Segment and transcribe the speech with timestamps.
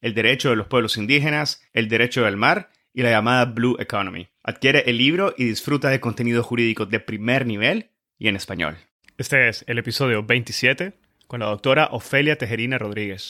[0.00, 4.28] el derecho de los pueblos indígenas, el derecho del mar y la llamada Blue Economy.
[4.42, 8.76] Adquiere el libro y disfruta de contenido jurídico de primer nivel y en español.
[9.18, 10.92] Este es el episodio 27
[11.26, 13.28] con la doctora Ofelia Tejerina Rodríguez.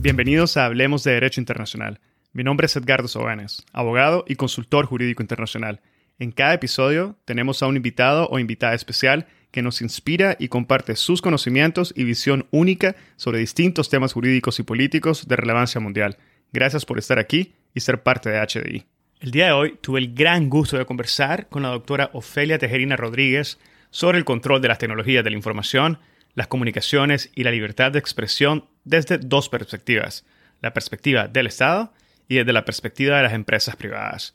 [0.00, 2.00] Bienvenidos a Hablemos de Derecho Internacional.
[2.32, 5.80] Mi nombre es Edgardo Sobanes, abogado y consultor jurídico internacional.
[6.18, 10.96] En cada episodio tenemos a un invitado o invitada especial que nos inspira y comparte
[10.96, 16.18] sus conocimientos y visión única sobre distintos temas jurídicos y políticos de relevancia mundial.
[16.52, 18.84] Gracias por estar aquí y ser parte de HDI.
[19.20, 22.96] El día de hoy tuve el gran gusto de conversar con la doctora Ofelia Tejerina
[22.96, 23.60] Rodríguez
[23.90, 26.00] sobre el control de las tecnologías de la información,
[26.34, 30.26] las comunicaciones y la libertad de expresión desde dos perspectivas,
[30.62, 31.92] la perspectiva del Estado
[32.26, 34.34] y desde la perspectiva de las empresas privadas.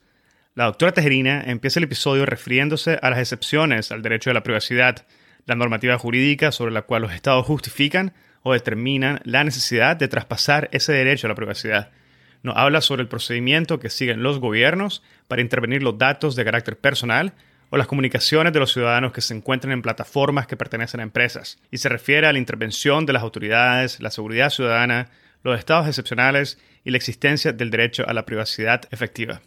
[0.56, 5.06] La doctora Tejerina empieza el episodio refiriéndose a las excepciones al derecho de la privacidad,
[5.46, 10.68] la normativa jurídica sobre la cual los estados justifican o determinan la necesidad de traspasar
[10.72, 11.92] ese derecho a la privacidad.
[12.42, 16.76] Nos habla sobre el procedimiento que siguen los gobiernos para intervenir los datos de carácter
[16.76, 17.32] personal
[17.70, 21.60] o las comunicaciones de los ciudadanos que se encuentran en plataformas que pertenecen a empresas,
[21.70, 25.10] y se refiere a la intervención de las autoridades, la seguridad ciudadana,
[25.44, 29.42] los estados excepcionales y la existencia del derecho a la privacidad efectiva.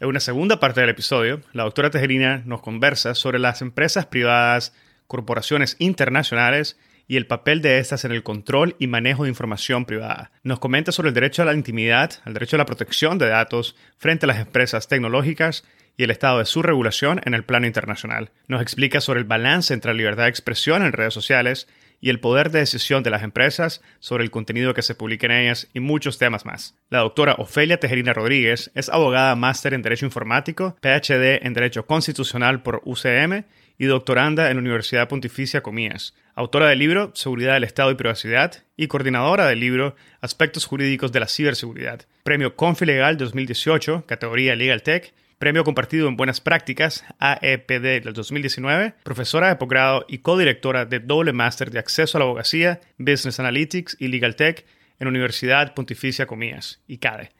[0.00, 4.74] En una segunda parte del episodio, la doctora Tejerina nos conversa sobre las empresas privadas,
[5.06, 10.32] corporaciones internacionales y el papel de estas en el control y manejo de información privada.
[10.42, 13.76] Nos comenta sobre el derecho a la intimidad, el derecho a la protección de datos
[13.96, 15.64] frente a las empresas tecnológicas
[15.96, 18.32] y el estado de su regulación en el plano internacional.
[18.48, 21.68] Nos explica sobre el balance entre la libertad de expresión en redes sociales
[22.00, 25.32] y el poder de decisión de las empresas sobre el contenido que se publica en
[25.32, 26.76] ellas y muchos temas más.
[26.90, 32.62] La doctora Ofelia Tejerina Rodríguez es abogada máster en Derecho Informático, PhD en Derecho Constitucional
[32.62, 33.44] por UCM
[33.78, 38.62] y doctoranda en la Universidad Pontificia Comillas, autora del libro Seguridad del Estado y Privacidad
[38.76, 45.12] y coordinadora del libro Aspectos Jurídicos de la Ciberseguridad, Premio Confilegal 2018, categoría Legal Tech
[45.38, 51.32] Premio Compartido en Buenas Prácticas, AEPD del 2019, profesora de posgrado y codirectora de doble
[51.32, 54.64] máster de acceso a la abogacía, Business Analytics y Legal Tech
[54.98, 57.32] en Universidad Pontificia Comillas, ICADE.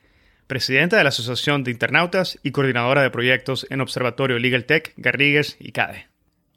[0.46, 5.56] Presidenta de la Asociación de Internautas y coordinadora de proyectos en Observatorio Legal Tech, Garrigues,
[5.60, 6.08] ICADE.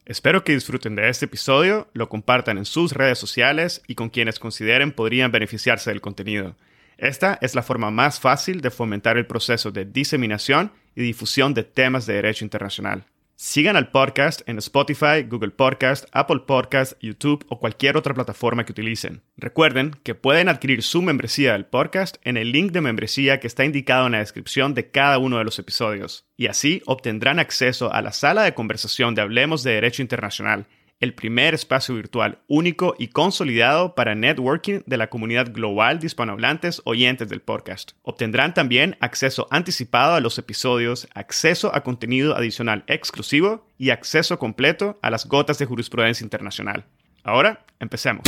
[0.05, 4.39] Espero que disfruten de este episodio, lo compartan en sus redes sociales y con quienes
[4.39, 6.55] consideren podrían beneficiarse del contenido.
[6.97, 11.63] Esta es la forma más fácil de fomentar el proceso de diseminación y difusión de
[11.63, 13.05] temas de derecho internacional.
[13.35, 18.71] Sigan al podcast en Spotify, Google Podcast, Apple Podcast, YouTube o cualquier otra plataforma que
[18.71, 19.21] utilicen.
[19.37, 23.63] Recuerden que pueden adquirir su membresía del podcast en el link de membresía que está
[23.63, 26.25] indicado en la descripción de cada uno de los episodios.
[26.35, 30.65] Y así obtendrán acceso a la sala de conversación de Hablemos de Derecho Internacional
[30.99, 36.81] el primer espacio virtual único y consolidado para networking de la comunidad global de hispanohablantes
[36.85, 37.91] oyentes del podcast.
[38.01, 44.97] Obtendrán también acceso anticipado a los episodios, acceso a contenido adicional exclusivo y acceso completo
[45.03, 46.85] a las gotas de jurisprudencia internacional.
[47.23, 48.23] Ahora, empecemos.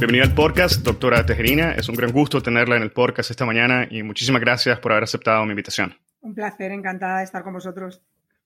[0.00, 1.72] Bienvenida al podcast, doctora Tejerina.
[1.72, 5.04] Es un gran gusto tenerla en el podcast esta mañana y muchísimas gracias por haber
[5.04, 5.94] aceptado mi invitación.
[6.22, 8.02] Un placer, encantada de estar con vosotros.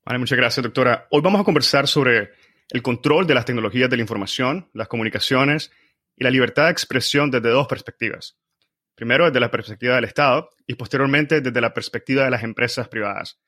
[0.06, 1.08] Muchas gracias, doctora.
[1.10, 2.30] Hoy vamos a conversar sobre
[2.70, 5.72] el control de las tecnologías de la información, las comunicaciones
[6.14, 8.38] y la libertad de expresión desde dos perspectivas.
[8.94, 13.40] Primero, desde la perspectiva del Estado y posteriormente desde la perspectiva de las empresas privadas,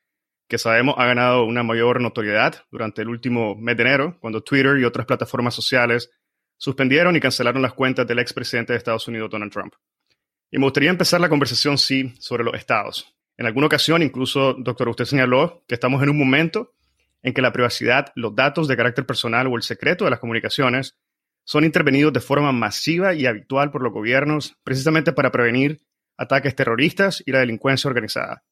[0.49, 4.77] que sabemos ha ganado una mayor notoriedad durante el último mes de enero, cuando Twitter
[4.77, 6.09] y otras plataformas sociales
[6.57, 9.73] suspendieron y cancelaron las cuentas del expresidente de Estados Unidos, Donald Trump.
[10.51, 13.15] Y me gustaría empezar la conversación, sí, sobre los estados.
[13.37, 16.73] En alguna ocasión, incluso, doctor, usted señaló que estamos en un momento
[17.21, 20.97] en que la privacidad, los datos de carácter personal o el secreto de las comunicaciones
[21.43, 25.79] son intervenidos de forma masiva y habitual por los gobiernos precisamente para prevenir
[26.17, 28.43] ataques terroristas y la delincuencia organizada.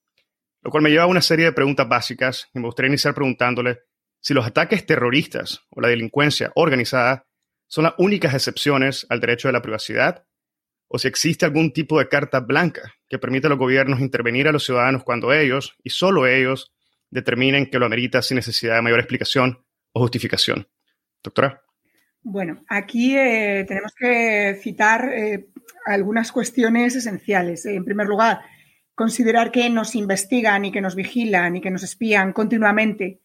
[0.61, 3.79] Lo cual me lleva a una serie de preguntas básicas y me gustaría iniciar preguntándole
[4.19, 7.27] si los ataques terroristas o la delincuencia organizada
[7.67, 10.25] son las únicas excepciones al derecho de la privacidad,
[10.87, 14.51] o si existe algún tipo de carta blanca que permite a los gobiernos intervenir a
[14.51, 16.73] los ciudadanos cuando ellos, y solo ellos,
[17.09, 20.67] determinen que lo amerita sin necesidad de mayor explicación o justificación.
[21.23, 21.61] Doctora.
[22.21, 25.47] Bueno, aquí eh, tenemos que citar eh,
[25.85, 27.65] algunas cuestiones esenciales.
[27.65, 28.41] En primer lugar,
[28.95, 33.21] considerar que nos investigan y que nos vigilan y que nos espían continuamente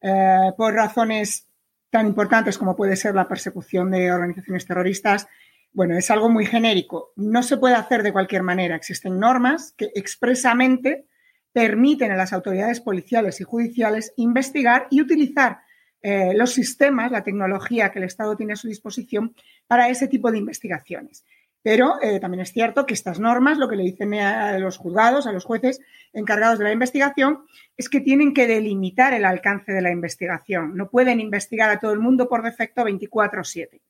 [0.00, 1.48] eh, por razones
[1.90, 5.26] tan importantes como puede ser la persecución de organizaciones terroristas,
[5.74, 7.12] bueno, es algo muy genérico.
[7.16, 8.76] No se puede hacer de cualquier manera.
[8.76, 11.06] Existen normas que expresamente
[11.52, 15.58] permiten a las autoridades policiales y judiciales investigar y utilizar
[16.00, 19.34] eh, los sistemas, la tecnología que el Estado tiene a su disposición
[19.66, 21.24] para ese tipo de investigaciones.
[21.62, 25.26] Pero eh, también es cierto que estas normas, lo que le dicen a los juzgados,
[25.26, 25.80] a los jueces
[26.12, 30.76] encargados de la investigación, es que tienen que delimitar el alcance de la investigación.
[30.76, 33.80] No pueden investigar a todo el mundo por defecto 24/7.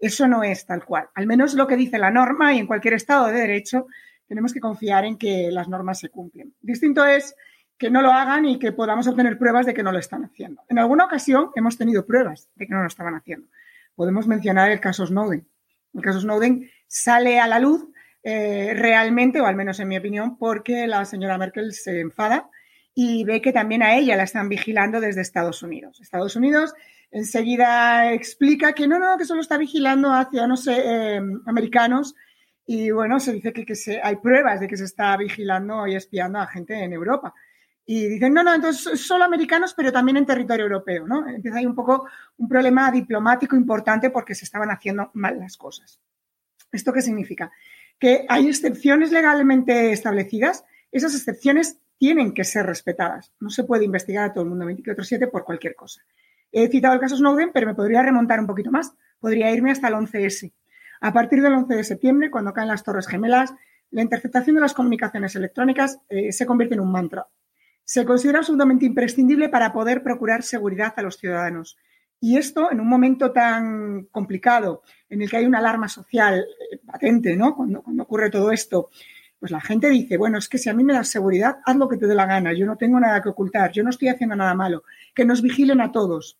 [0.00, 1.08] Eso no es tal cual.
[1.14, 3.86] Al menos lo que dice la norma y en cualquier Estado de Derecho
[4.26, 6.54] tenemos que confiar en que las normas se cumplen.
[6.60, 7.36] Distinto es
[7.76, 10.62] que no lo hagan y que podamos obtener pruebas de que no lo están haciendo.
[10.68, 13.48] En alguna ocasión hemos tenido pruebas de que no lo estaban haciendo.
[13.94, 15.46] Podemos mencionar el caso Snowden.
[15.94, 17.86] El caso Snowden sale a la luz
[18.22, 22.50] eh, realmente, o al menos en mi opinión, porque la señora Merkel se enfada
[22.94, 26.00] y ve que también a ella la están vigilando desde Estados Unidos.
[26.00, 26.74] Estados Unidos
[27.10, 32.14] enseguida explica que no, no, que solo está vigilando a ciudadanos eh, americanos
[32.72, 33.66] y bueno, se dice que,
[34.00, 37.34] hay pruebas de que se está vigilando y espiando a gente en Europa.
[37.84, 41.26] Y dicen, no, no, entonces solo americanos, pero también en territorio europeo, ¿no?
[41.28, 45.98] Empieza ahí un poco un problema diplomático importante porque se estaban haciendo mal las cosas.
[46.70, 47.50] ¿Esto qué significa?
[47.98, 53.32] Que hay excepciones legalmente establecidas, esas excepciones tienen que ser respetadas.
[53.40, 56.02] No se puede investigar a todo el mundo 24-7 por cualquier cosa.
[56.52, 58.92] He citado el caso Snowden, pero me podría remontar un poquito más.
[59.18, 60.52] Podría irme hasta el 11S.
[61.00, 63.54] A partir del 11 de septiembre, cuando caen las Torres Gemelas,
[63.90, 67.26] la interceptación de las comunicaciones electrónicas eh, se convierte en un mantra.
[67.84, 71.76] Se considera absolutamente imprescindible para poder procurar seguridad a los ciudadanos.
[72.20, 76.78] Y esto en un momento tan complicado, en el que hay una alarma social eh,
[76.84, 77.56] patente, ¿no?
[77.56, 78.90] Cuando, ocurre todo esto,
[79.40, 81.88] pues la gente dice, bueno, es que si a mí me das seguridad, haz lo
[81.88, 84.36] que te dé la gana, yo no tengo nada que ocultar, yo no estoy haciendo
[84.36, 84.84] nada malo,
[85.14, 86.38] que nos vigilen a todos.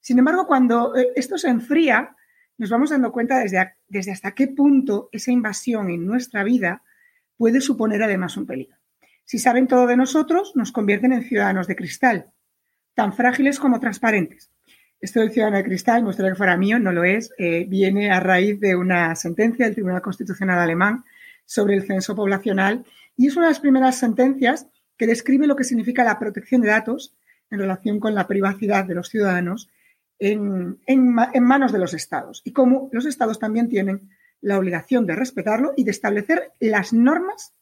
[0.00, 2.16] Sin embargo, cuando eh, esto se enfría,
[2.58, 6.82] nos vamos dando cuenta desde, desde hasta qué punto esa invasión en nuestra vida
[7.36, 8.76] puede suponer además un peligro.
[9.24, 12.32] Si saben todo de nosotros, nos convierten en ciudadanos de cristal,
[12.94, 14.50] tan frágiles como transparentes.
[15.00, 18.10] Esto del ciudadano de cristal, me gustaría que fuera mío, no lo es, eh, viene
[18.10, 21.04] a raíz de una sentencia del Tribunal Constitucional alemán
[21.50, 22.84] sobre el censo poblacional
[23.16, 26.68] y es una de las primeras sentencias que describe lo que significa la protección de
[26.68, 27.16] datos
[27.50, 29.68] en relación con la privacidad de los ciudadanos
[30.20, 34.10] en, en manos de los estados y cómo los estados también tienen
[34.40, 37.52] la obligación de respetarlo y de establecer las normas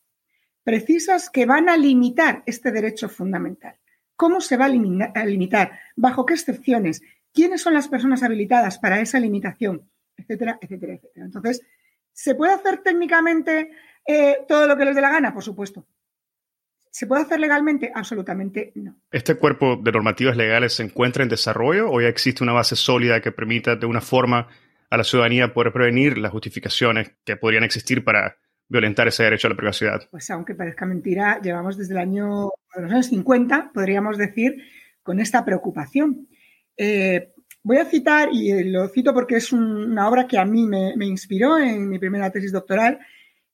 [0.64, 3.76] precisas que van a limitar este derecho fundamental.
[4.16, 5.78] ¿Cómo se va a, limitar?
[5.96, 7.00] ¿Bajo qué excepciones?
[7.32, 11.26] quiénes son las personas habilitadas para esa limitación, etcétera, etcétera, etcétera.
[11.26, 11.62] Entonces,
[12.18, 13.70] ¿se puede hacer técnicamente
[14.04, 15.32] eh, todo lo que les dé la gana?
[15.32, 15.86] Por supuesto.
[16.90, 17.92] ¿Se puede hacer legalmente?
[17.94, 18.96] Absolutamente no.
[19.12, 23.20] ¿Este cuerpo de normativas legales se encuentra en desarrollo o ya existe una base sólida
[23.20, 24.48] que permita de una forma
[24.90, 29.50] a la ciudadanía poder prevenir las justificaciones que podrían existir para violentar ese derecho a
[29.50, 30.08] la privacidad?
[30.10, 34.56] Pues aunque parezca mentira, llevamos desde el año, de los años 50, podríamos decir,
[35.04, 36.26] con esta preocupación.
[36.76, 37.32] Eh,
[37.68, 40.94] voy a citar, y eh, lo cito porque es una obra que a mí me,
[41.04, 42.98] inspiró en mi primera tesis doctoral,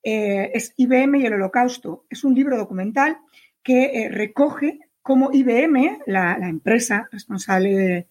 [0.05, 2.07] eh, es IBM y el Holocausto.
[2.09, 3.19] Es un libro documental
[3.61, 8.07] que recoge cómo IBM, la, empresa responsable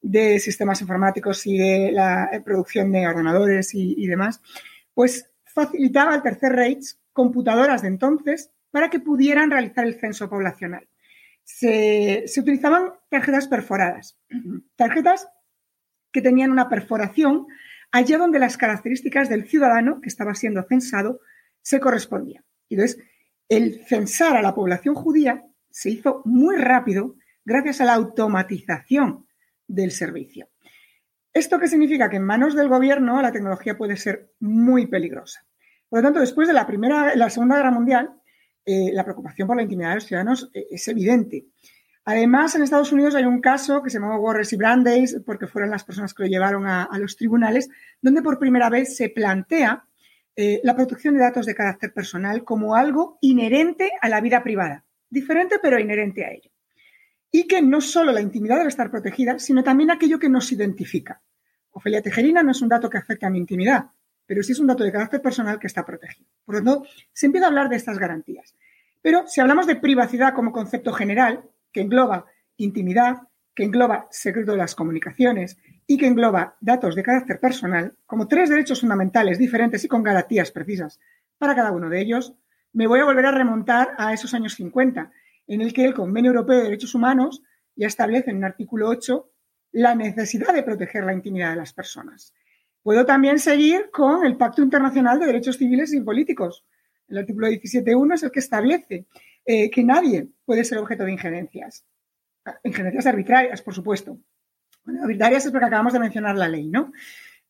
[0.00, 4.40] de, sistemas informáticos y de la producción de ordenadores y, demás,
[4.94, 10.88] pues facilitaba al Tercer Reich computadoras de entonces para que pudieran realizar el censo poblacional
[11.44, 14.18] se, utilizaban tarjetas perforadas,
[14.76, 15.28] tarjetas
[16.14, 17.48] que tenían una perforación
[17.90, 21.20] allá donde las características del ciudadano que estaba siendo censado
[21.60, 22.44] se correspondían.
[22.70, 23.02] Entonces,
[23.48, 29.26] el censar a la población judía se hizo muy rápido gracias a la automatización
[29.66, 30.48] del servicio.
[31.32, 32.08] ¿Esto qué significa?
[32.08, 35.44] Que en manos del gobierno la tecnología puede ser muy peligrosa.
[35.88, 38.12] Por lo tanto, después de la, primera, la Segunda Guerra Mundial,
[38.64, 41.46] eh, la preocupación por la intimidad de los ciudadanos eh, es evidente.
[42.06, 45.70] Además, en Estados Unidos hay un caso que se llamó Warres y Brandeis, porque fueron
[45.70, 47.70] las personas que lo llevaron a, los tribunales,
[48.02, 49.86] donde por primera vez se plantea
[50.36, 54.84] eh, la protección de datos de carácter personal como algo inherente a la vida privada.
[55.08, 56.50] Diferente, pero inherente a ello.
[57.30, 61.20] y que no solo la intimidad debe estar protegida, sino también aquello que nos identifica.
[61.72, 63.86] Ofelia Tejerina no es un dato que afecte a mi intimidad,
[64.26, 66.28] pero sí es un dato de carácter personal que está protegido.
[66.44, 68.54] Por lo tanto, se empieza a hablar de estas garantías.
[69.02, 71.44] Pero si hablamos de privacidad como concepto general,
[71.74, 72.24] que engloba
[72.56, 73.18] intimidad,
[73.54, 78.48] que engloba secreto de las comunicaciones y que engloba datos de carácter personal, como tres
[78.48, 80.98] derechos fundamentales diferentes y con garantías precisas
[81.36, 82.34] para cada uno de ellos,
[82.72, 85.12] me voy a volver a remontar a esos años 50
[85.46, 87.42] en el que el Convenio Europeo de Derechos Humanos
[87.76, 89.30] ya establece en un artículo 8
[89.72, 92.32] la necesidad de proteger la intimidad de las personas.
[92.82, 96.64] Puedo también seguir con el Pacto Internacional de Derechos Civiles y Políticos.
[97.08, 99.06] El artículo 17.1 es el que establece
[99.44, 101.84] eh, que nadie puede ser objeto de injerencias.
[102.62, 104.18] Injerencias arbitrarias, por supuesto.
[105.02, 106.92] arbitrarias es porque acabamos de mencionar la ley, ¿no?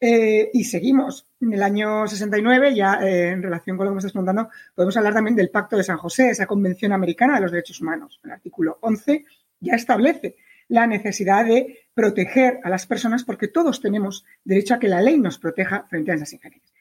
[0.00, 1.26] Eh, y seguimos.
[1.40, 4.96] En el año 69, ya eh, en relación con lo que me estás preguntando, podemos
[4.96, 8.20] hablar también del Pacto de San José, esa Convención Americana de los Derechos Humanos.
[8.25, 9.25] El artículo 11
[9.61, 10.37] ya establece
[10.68, 15.18] la necesidad de proteger a las personas porque todos tenemos derecho a que la ley
[15.18, 16.73] nos proteja frente a esas injerencias.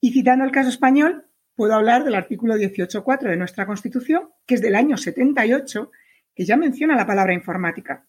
[0.00, 1.26] Y citando el caso español,
[1.56, 5.90] puedo hablar del artículo 18.4 de nuestra Constitución, que es del año 78,
[6.34, 8.06] que ya menciona la palabra informática.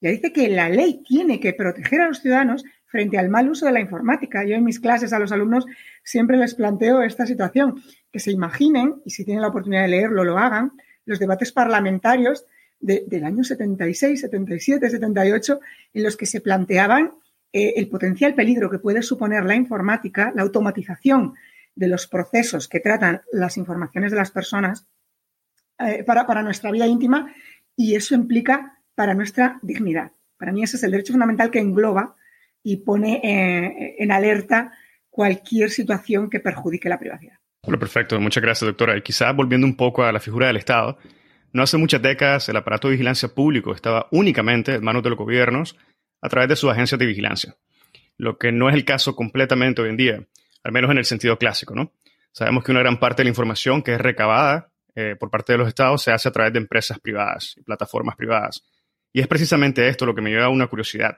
[0.00, 3.66] Ya dice que la ley tiene que proteger a los ciudadanos frente al mal uso
[3.66, 4.44] de la informática.
[4.44, 5.66] Yo en mis clases a los alumnos
[6.04, 7.82] siempre les planteo esta situación,
[8.12, 10.72] que se imaginen, y si tienen la oportunidad de leerlo, lo hagan,
[11.04, 12.46] los debates parlamentarios
[12.80, 15.60] del año 76, 77, 78,
[15.94, 17.14] en los que se planteaban
[17.52, 21.34] eh, el potencial peligro que puede suponer la informática, la automatización
[21.78, 24.86] de los procesos que tratan las informaciones de las personas
[25.78, 27.32] eh, para, para nuestra vida íntima
[27.76, 30.10] y eso implica para nuestra dignidad.
[30.36, 32.16] Para mí ese es el derecho fundamental que engloba
[32.64, 34.72] y pone eh, en alerta
[35.08, 37.36] cualquier situación que perjudique la privacidad.
[37.62, 38.20] Bueno, perfecto.
[38.20, 38.96] Muchas gracias, doctora.
[38.96, 40.98] Y quizás volviendo un poco a la figura del Estado,
[41.52, 45.18] no hace muchas décadas el aparato de vigilancia público estaba únicamente en manos de los
[45.18, 45.76] gobiernos
[46.20, 47.56] a través de sus agencias de vigilancia,
[48.16, 50.26] lo que no es el caso completamente hoy en día,
[50.68, 51.94] al menos en el sentido clásico, ¿no?
[52.30, 55.58] Sabemos que una gran parte de la información que es recabada eh, por parte de
[55.58, 58.62] los estados se hace a través de empresas privadas y plataformas privadas.
[59.10, 61.16] Y es precisamente esto lo que me lleva a una curiosidad.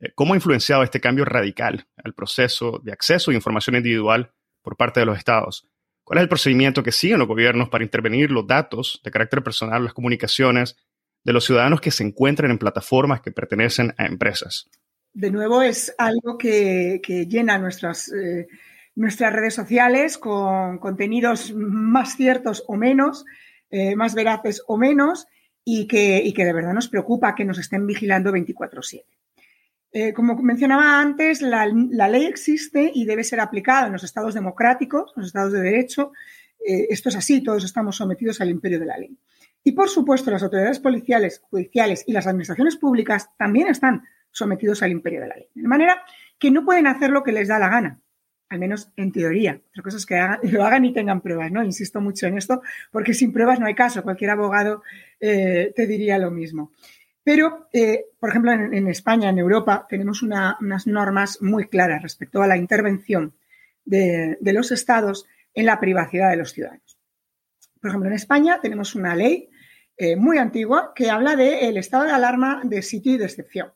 [0.00, 4.76] Eh, ¿Cómo ha influenciado este cambio radical al proceso de acceso a información individual por
[4.76, 5.64] parte de los estados?
[6.02, 9.84] ¿Cuál es el procedimiento que siguen los gobiernos para intervenir los datos de carácter personal,
[9.84, 10.76] las comunicaciones
[11.22, 14.68] de los ciudadanos que se encuentran en plataformas que pertenecen a empresas?
[15.14, 18.48] De nuevo, es algo que, llena nuestras, eh,
[18.94, 23.24] nuestras redes sociales con contenidos más ciertos o menos,
[23.70, 25.26] eh, más veraces o menos,
[25.64, 29.04] y que, y que de verdad nos preocupa que nos estén vigilando 24/7.
[29.94, 35.12] Eh, como mencionaba antes, la, ley existe y debe ser aplicada en los estados democráticos,
[35.16, 36.12] los estados de derecho.
[36.66, 39.16] Eh, esto es así, todos estamos sometidos al imperio de la ley.
[39.62, 44.92] Y por supuesto, las autoridades policiales, judiciales y las administraciones públicas también están sometidos al
[44.92, 45.48] imperio de la ley.
[45.54, 46.02] De manera
[46.38, 48.00] que no pueden hacer lo que les da la gana,
[48.52, 49.58] al menos en teoría.
[49.70, 51.64] Otra cosa es que lo hagan y tengan pruebas, ¿no?
[51.64, 54.02] Insisto mucho en esto, porque sin pruebas no hay caso.
[54.02, 54.82] Cualquier abogado
[55.18, 56.72] eh, te diría lo mismo.
[57.24, 62.48] Pero, eh, por ejemplo, en, España, en Europa, tenemos unas normas muy claras respecto a
[62.48, 63.32] la intervención
[63.84, 66.98] de, los estados en la privacidad de los ciudadanos.
[67.80, 69.48] Por ejemplo, en España tenemos una ley
[69.96, 73.72] eh, muy antigua que habla del estado de alarma de sitio y de excepción.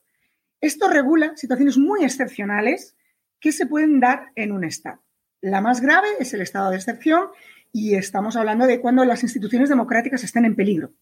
[0.60, 2.95] Esto regula situaciones muy excepcionales
[3.40, 5.02] que se pueden dar en un estado.
[5.40, 7.28] La más grave es el estado de excepción
[7.72, 10.92] y estamos hablando de cuando las instituciones democráticas estén en peligro.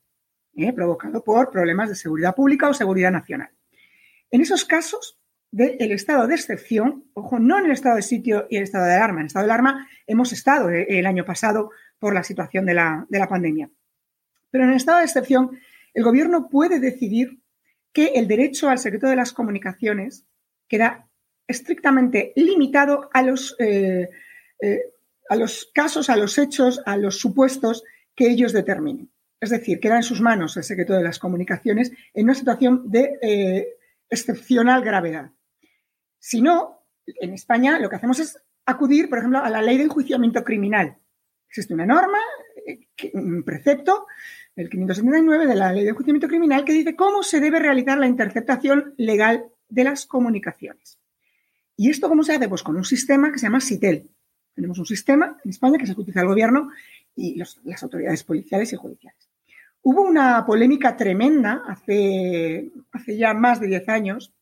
[0.57, 0.73] ¿eh?
[0.73, 3.51] provocado por problemas de seguridad pública o seguridad nacional.
[4.31, 5.19] En esos casos
[5.51, 8.95] del estado de excepción, ojo, no en el estado de sitio y el estado de
[8.95, 12.67] alarma, en el estado de alarma hemos estado eh, el año pasado por la situación
[12.67, 13.71] de la, de la pandemia.
[14.51, 15.59] Pero en el estado de excepción,
[15.95, 17.39] el gobierno puede decidir
[17.93, 20.27] que el derecho al secreto de las comunicaciones
[20.67, 21.09] queda
[21.47, 24.09] estrictamente limitado a los, eh,
[25.29, 27.85] a los casos, a los hechos, a los supuestos
[28.15, 29.11] que ellos determinen.
[29.41, 33.19] Es decir, queda en sus manos el secreto de las comunicaciones en una situación de
[33.21, 33.69] eh,
[34.09, 35.33] excepcional gravedad.
[36.19, 39.85] Si no, en España lo que hacemos es acudir, por ejemplo, a la ley de
[39.85, 40.97] enjuiciamiento criminal.
[41.49, 42.19] Existe una norma,
[42.67, 44.07] eh, un precepto,
[44.57, 48.07] el 579 de la ley de enjuiciamiento criminal, que dice cómo se debe realizar la
[48.07, 50.99] interceptación legal de las comunicaciones.
[51.77, 52.49] ¿Y esto cómo se hace?
[52.49, 54.11] Pues con un sistema que se llama SITEL.
[54.55, 56.71] Tenemos un sistema en España que se utiliza el gobierno
[57.17, 59.29] y las autoridades policiales y judiciales.
[59.83, 64.33] Hubo una polémica tremenda hace, hace ya más de 10 años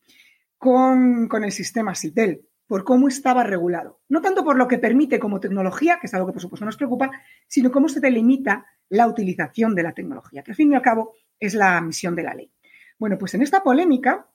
[0.57, 3.99] con, el sistema SITEL, por cómo estaba regulado.
[4.07, 6.77] No tanto por lo que permite como tecnología, que es algo que por supuesto nos
[6.77, 7.11] preocupa,
[7.47, 11.13] sino cómo se delimita la utilización de la tecnología, que al fin y al cabo
[11.37, 12.49] es la misión de la ley.
[12.97, 14.25] Bueno, pues en esta polémica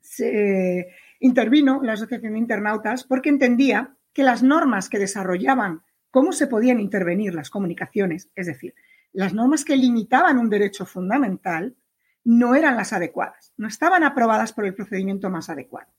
[0.00, 0.86] se
[1.20, 6.80] intervino la Asociación de Internautas porque entendía que las normas que desarrollaban cómo se podían
[6.80, 8.74] intervenir las comunicaciones, es decir,
[9.12, 11.76] las normas que limitaban un derecho fundamental,
[12.24, 15.92] no eran las adecuadas, no estaban aprobadas por el procedimiento más adecuado.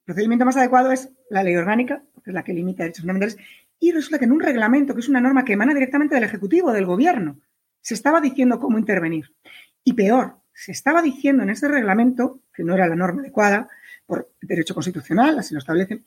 [0.00, 3.36] El procedimiento más adecuado es la ley orgánica, que es la que limita derechos fundamentales,
[3.78, 6.72] y resulta que en un reglamento, que es una norma que emana directamente del Ejecutivo,
[6.72, 7.40] del Gobierno,
[7.80, 9.34] se estaba diciendo cómo intervenir.
[9.82, 13.68] Y peor, se estaba diciendo en ese reglamento, que no era la norma adecuada
[14.10, 16.04] por derecho constitucional, así lo establecen,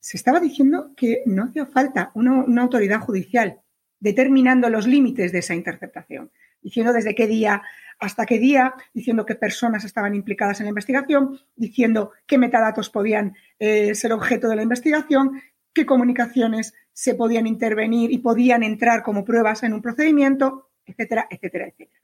[0.00, 3.60] se estaba diciendo que no hacía falta una, autoridad judicial
[4.00, 7.62] determinando los límites de esa interceptación, diciendo desde qué día
[8.00, 13.36] hasta qué día, diciendo qué personas estaban implicadas en la investigación, diciendo qué metadatos podían
[13.58, 15.40] eh, ser objeto de la investigación,
[15.72, 21.68] qué comunicaciones se podían intervenir y podían entrar como pruebas en un procedimiento, etcétera, etcétera,
[21.68, 22.00] etcétera.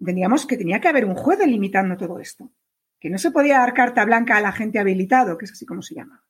[0.00, 2.50] Entendíamos que tenía que haber un juez delimitando todo esto,
[3.00, 5.94] que no se podía dar carta blanca al agente habilitado, que es así como se
[5.94, 6.22] llama.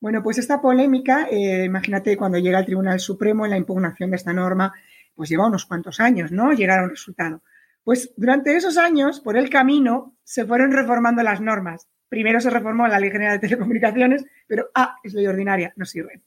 [0.00, 4.16] Bueno, pues esta polémica, eh, imagínate cuando llega al Tribunal Supremo en la impugnación de
[4.16, 4.72] esta norma,
[5.14, 6.52] pues lleva unos cuantos años, ¿no?
[6.52, 7.42] Llegar a un resultado.
[7.84, 11.86] Pues durante esos años, por el camino, se fueron reformando las normas.
[12.08, 16.22] Primero se reformó la Ley General de Telecomunicaciones, pero ah, es ley ordinaria, no sirve.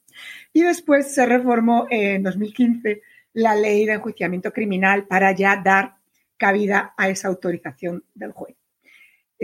[0.52, 3.02] Y después se reformó en 2015
[3.34, 5.96] la Ley de Enjuiciamiento Criminal para ya dar
[6.38, 8.56] cabida a esa autorización del juez.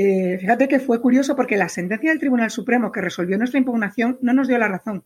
[0.02, 4.19] Eh, fíjate que fue curioso porque la sentencia del Tribunal Supremo que resolvió nuestra impugnación
[4.23, 5.04] no nos dio la razón.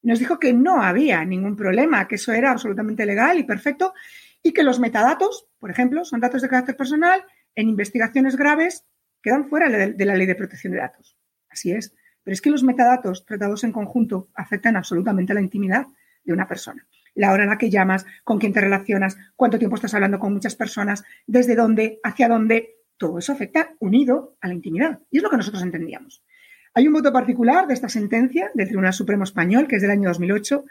[0.00, 3.92] Nos dijo que no había ningún problema, que eso era absolutamente legal y perfecto
[4.42, 7.22] y que los metadatos, por ejemplo, son datos de carácter personal,
[7.54, 8.86] en investigaciones graves
[9.22, 11.18] quedan fuera de la ley de protección de datos.
[11.50, 11.94] Así es.
[12.24, 15.86] Pero es que los metadatos tratados en conjunto afectan absolutamente la intimidad
[16.24, 16.86] de una persona.
[17.14, 20.32] La hora en la que llamas, con quién te relacionas, cuánto tiempo estás hablando con
[20.32, 25.00] muchas personas, desde dónde, hacia dónde, todo eso afecta unido a la intimidad.
[25.10, 26.22] Y es lo que nosotros entendíamos.
[26.72, 30.08] Hay un voto particular de esta sentencia del Tribunal Supremo Español, que es del año
[30.08, 30.64] 2008,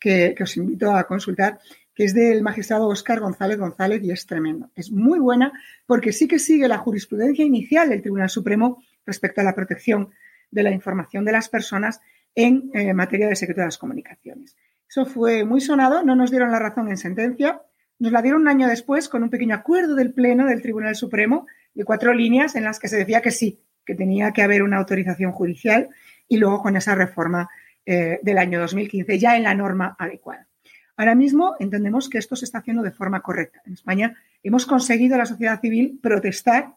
[0.00, 1.58] que, que os invito a consultar,
[1.94, 4.70] que es del magistrado Óscar González González y es tremendo.
[4.74, 5.52] Es muy buena
[5.84, 10.08] porque sí que sigue la jurisprudencia inicial del Tribunal Supremo respecto a la protección
[10.50, 12.00] de la información de las personas
[12.34, 14.56] en eh, materia de secreto de las comunicaciones.
[14.88, 17.60] Eso fue muy sonado, no nos dieron la razón en sentencia,
[17.98, 21.46] nos la dieron un año después con un pequeño acuerdo del Pleno del Tribunal Supremo
[21.76, 24.78] de cuatro líneas en las que se decía que sí, que tenía que haber una
[24.78, 25.90] autorización judicial
[26.26, 27.48] y luego con esa reforma
[27.84, 30.48] eh, del año 2015 ya en la norma adecuada.
[30.96, 33.60] Ahora mismo entendemos que esto se está haciendo de forma correcta.
[33.66, 36.74] En España hemos conseguido la sociedad civil protestar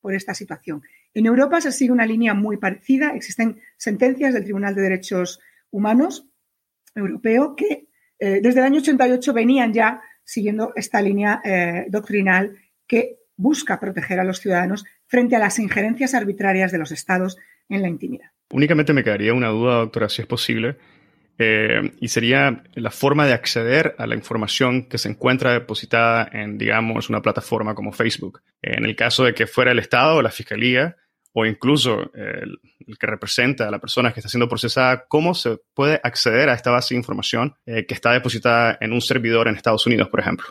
[0.00, 0.82] por esta situación.
[1.12, 3.10] En Europa se sigue una línea muy parecida.
[3.16, 5.40] Existen sentencias del Tribunal de Derechos
[5.72, 6.26] Humanos
[6.94, 7.88] Europeo que
[8.20, 14.20] eh, desde el año 88 venían ya siguiendo esta línea eh, doctrinal que busca proteger
[14.20, 17.38] a los ciudadanos frente a las injerencias arbitrarias de los estados
[17.70, 18.32] en la intimidad.
[18.50, 20.76] Únicamente me quedaría una duda, doctora, si es posible.
[21.40, 26.58] Eh, y sería la forma de acceder a la información que se encuentra depositada en,
[26.58, 28.42] digamos, una plataforma como Facebook.
[28.60, 30.96] En el caso de que fuera el Estado o la Fiscalía,
[31.32, 32.58] o incluso el,
[32.98, 36.72] que representa a la persona que está siendo procesada, ¿cómo se puede acceder a esta
[36.72, 40.46] base de información eh, que está depositada en un servidor en Estados Unidos, por ejemplo?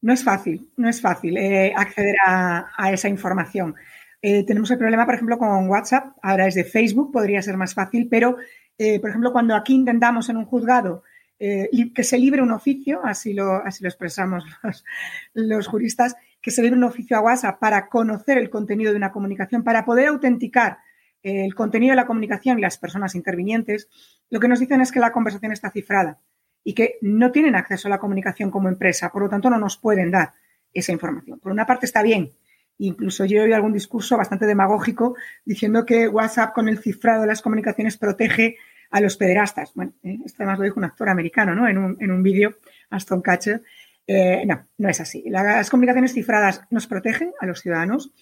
[0.00, 3.74] No es fácil, no es fácil eh, acceder a, esa información.
[4.20, 8.08] tenemos el problema, por ejemplo, con WhatsApp, ahora es de Facebook, podría ser más fácil,
[8.08, 8.36] pero
[8.78, 11.02] eh, por ejemplo, cuando aquí intentamos en un juzgado
[11.40, 14.44] eh, que se libre un oficio, así lo, así lo expresamos
[15.34, 19.10] los, juristas, que se libre un oficio a WhatsApp para conocer el contenido de una
[19.10, 20.78] comunicación, para poder autenticar
[21.24, 23.88] eh, el contenido de la comunicación y las personas intervinientes,
[24.30, 26.20] lo que nos dicen es que la conversación está cifrada
[26.68, 29.78] y que no tienen acceso a la comunicación como empresa, por lo tanto no nos
[29.78, 30.34] pueden dar
[30.74, 31.40] esa información.
[31.40, 32.34] Por una parte está bien,
[32.80, 37.26] Incluso yo he oído algún discurso bastante demagógico diciendo que WhatsApp con el cifrado de
[37.26, 38.56] las comunicaciones protege
[38.90, 39.72] a los pederastas.
[39.74, 41.66] Bueno, eh, esto además lo dijo un actor americano, ¿no?
[41.66, 42.58] En un, en un vídeo,
[42.90, 43.62] Aston Catcher.
[44.06, 45.24] Eh, no, no es así.
[45.26, 48.12] Las comunicaciones cifradas nos protegen a los ciudadanos.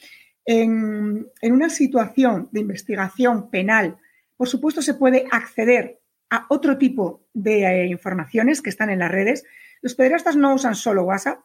[0.47, 3.99] En, en una situación de investigación penal,
[4.39, 5.99] por supuesto, se puede acceder
[6.31, 9.45] a otro tipo de eh, informaciones que están en las redes.
[9.83, 11.41] Los pederastas no usan solo WhatsApp,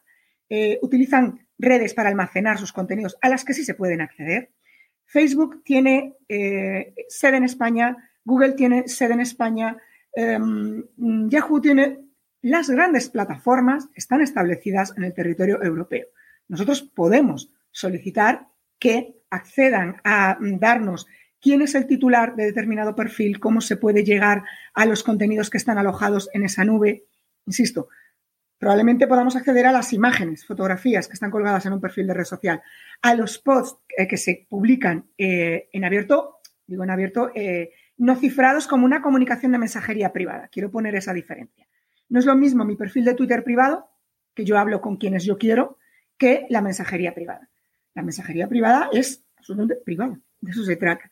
[0.81, 4.51] utilizan redes para almacenar sus contenidos a las que sí se pueden acceder.
[5.05, 6.17] Facebook tiene
[7.07, 9.77] sede en España, Google tiene sede en España,
[10.13, 10.83] em,
[11.29, 11.99] Yahoo tiene...
[12.43, 16.07] Las grandes plataformas están establecidas en el territorio europeo.
[16.47, 18.47] Nosotros podemos solicitar
[18.79, 21.05] que accedan a darnos
[21.41, 25.57] quién es el titular de determinado perfil, cómo se puede llegar a los contenidos que
[25.57, 27.05] están alojados en esa nube.
[27.45, 27.89] Insisto,
[28.61, 32.25] Probablemente podamos acceder a las imágenes, fotografías que están colgadas en un perfil de red
[32.25, 32.61] social,
[33.01, 38.15] a los posts eh, que se publican eh, en abierto, digo en abierto, eh, no
[38.17, 40.47] cifrados como una comunicación de mensajería privada.
[40.49, 41.67] Quiero poner esa diferencia.
[42.07, 43.89] No es lo mismo mi perfil de Twitter privado,
[44.35, 45.79] que yo hablo con quienes yo quiero,
[46.19, 47.49] que la mensajería privada.
[47.95, 51.10] La mensajería privada es absolutamente privada, de eso se trata.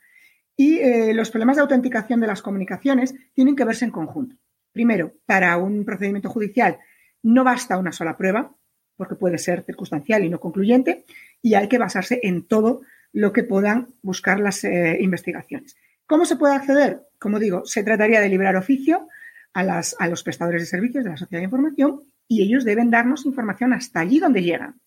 [0.62, 4.36] Y los problemas de autenticación de las comunicaciones tienen que verse en conjunto.
[4.74, 6.80] Primero, para un procedimiento judicial
[7.24, 8.54] no basta una sola prueba,
[8.98, 11.06] porque puede ser circunstancial y no concluyente,
[11.42, 12.82] y hay que basarse en todo
[13.14, 15.78] lo que puedan buscar las eh, investigaciones.
[16.06, 17.04] ¿Cómo se puede acceder?
[17.20, 19.08] Como digo, se trataría de librar oficio
[19.54, 23.26] a, a los prestadores de servicios de la sociedad de información y ellos deben darnos
[23.26, 24.82] información hasta allí donde llegan.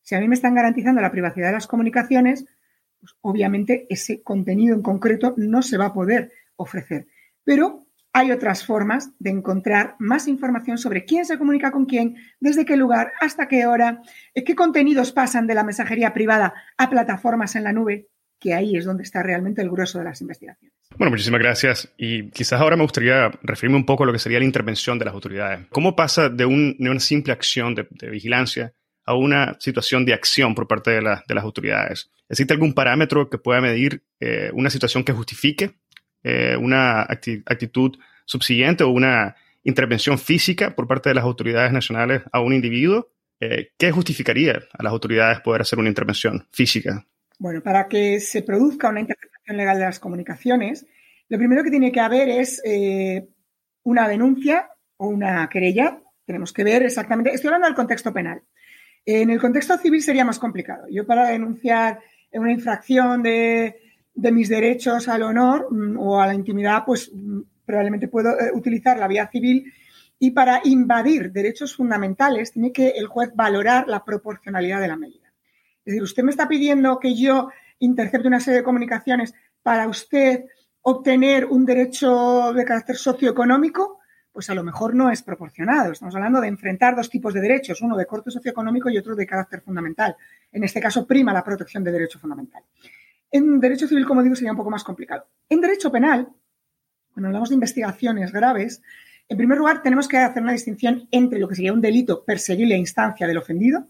[0.00, 2.46] Si a mí me están garantizando la privacidad de las comunicaciones,
[3.00, 7.06] pues obviamente ese contenido en concreto no se va a poder ofrecer.
[7.44, 12.64] Pero hay otras formas de encontrar más información sobre quién se comunica con quién, desde
[12.64, 14.02] qué lugar, hasta qué hora,
[14.34, 18.08] eh, qué contenidos pasan de la mensajería privada a plataformas en la nube,
[18.40, 20.74] que ahí es donde está realmente el grueso de las investigaciones.
[20.96, 21.92] Bueno, muchísimas gracias.
[21.96, 25.04] Y quizás ahora me gustaría referirme un poco a lo que sería la intervención de
[25.04, 25.66] las autoridades.
[25.70, 28.72] ¿Cómo pasa de, una simple acción de, vigilancia
[29.04, 32.10] a una situación de acción por parte de, las autoridades?
[32.28, 35.74] ¿Existe algún parámetro que pueda medir eh, una situación que justifique
[36.22, 39.34] eh, una actitud subsiguiente o una
[39.64, 43.08] intervención física por parte de las autoridades nacionales a un individuo,
[43.40, 47.06] eh, ¿qué justificaría a las autoridades poder hacer una intervención física?
[47.38, 50.86] Bueno, para que se produzca una interpretación legal de las comunicaciones,
[51.28, 53.28] lo primero que tiene que haber es eh,
[53.82, 56.02] una denuncia o una querella.
[56.26, 58.42] Tenemos que ver exactamente, estoy hablando del contexto penal.
[59.04, 60.86] En el contexto civil sería más complicado.
[60.90, 62.00] Yo para denunciar
[62.32, 63.80] una infracción de,
[64.14, 68.50] de mis derechos al honor mm, o a la intimidad, pues mm, probablemente puedo eh,
[68.52, 69.72] utilizar la vía civil
[70.18, 75.32] y para invadir derechos fundamentales tiene que el juez valorar la proporcionalidad de la medida.
[75.78, 79.32] Es decir, usted me está pidiendo que yo intercepte una serie de comunicaciones
[79.62, 80.44] para usted
[80.82, 83.99] obtener un derecho de carácter socioeconómico,
[84.32, 85.92] pues a lo mejor no es proporcionado.
[85.92, 89.26] Estamos hablando de enfrentar dos tipos de derechos, uno de corte socioeconómico y otro de
[89.26, 90.16] carácter fundamental.
[90.52, 92.62] En este caso, prima la protección de derecho fundamental.
[93.30, 95.26] En derecho civil, como digo, sería un poco más complicado.
[95.48, 96.28] En derecho penal,
[97.12, 98.82] cuando hablamos de investigaciones graves,
[99.28, 102.74] en primer lugar tenemos que hacer una distinción entre lo que sería un delito perseguible
[102.74, 103.86] a instancia del ofendido,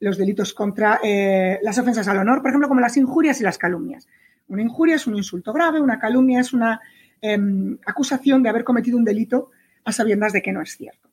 [0.00, 3.56] los delitos contra eh, las ofensas al honor, por ejemplo, como las injurias y las
[3.56, 4.06] calumnias.
[4.48, 6.80] Una injuria es un insulto grave, una calumnia es una
[7.20, 9.50] em, acusación de haber cometido un delito
[9.84, 11.10] a sabiendas de que no es cierto.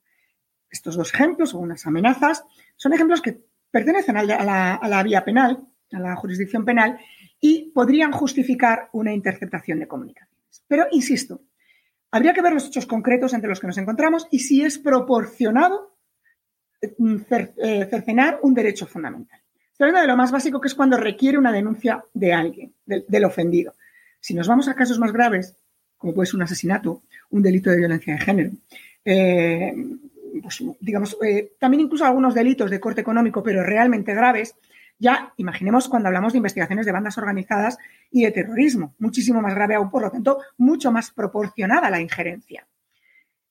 [0.69, 2.43] Estos dos ejemplos, o unas amenazas,
[2.75, 6.99] son ejemplos que pertenecen a la vía penal, a la jurisdicción penal,
[7.39, 10.63] y podrían justificar una interceptación de comunicaciones.
[10.67, 11.41] Pero, insisto,
[12.11, 15.95] habría que ver los hechos concretos entre los que nos encontramos y si es proporcionado
[16.97, 19.41] mm, eh, cercenar un derecho fundamental.
[19.71, 23.25] Estoy hablando de lo más básico que es cuando requiere una denuncia de alguien, del,
[23.25, 23.75] ofendido.
[24.19, 25.55] Si nos vamos a casos más graves,
[25.99, 28.51] como puede ser un asesinato, un delito de violencia de género,
[29.05, 29.73] eh,
[30.41, 34.55] pues, digamos, eh, también incluso algunos delitos de corte económico, pero realmente graves,
[34.97, 37.77] ya imaginemos cuando hablamos de investigaciones de bandas organizadas
[38.09, 42.67] y de terrorismo, muchísimo más grave aún, por lo tanto, mucho más proporcionada la injerencia.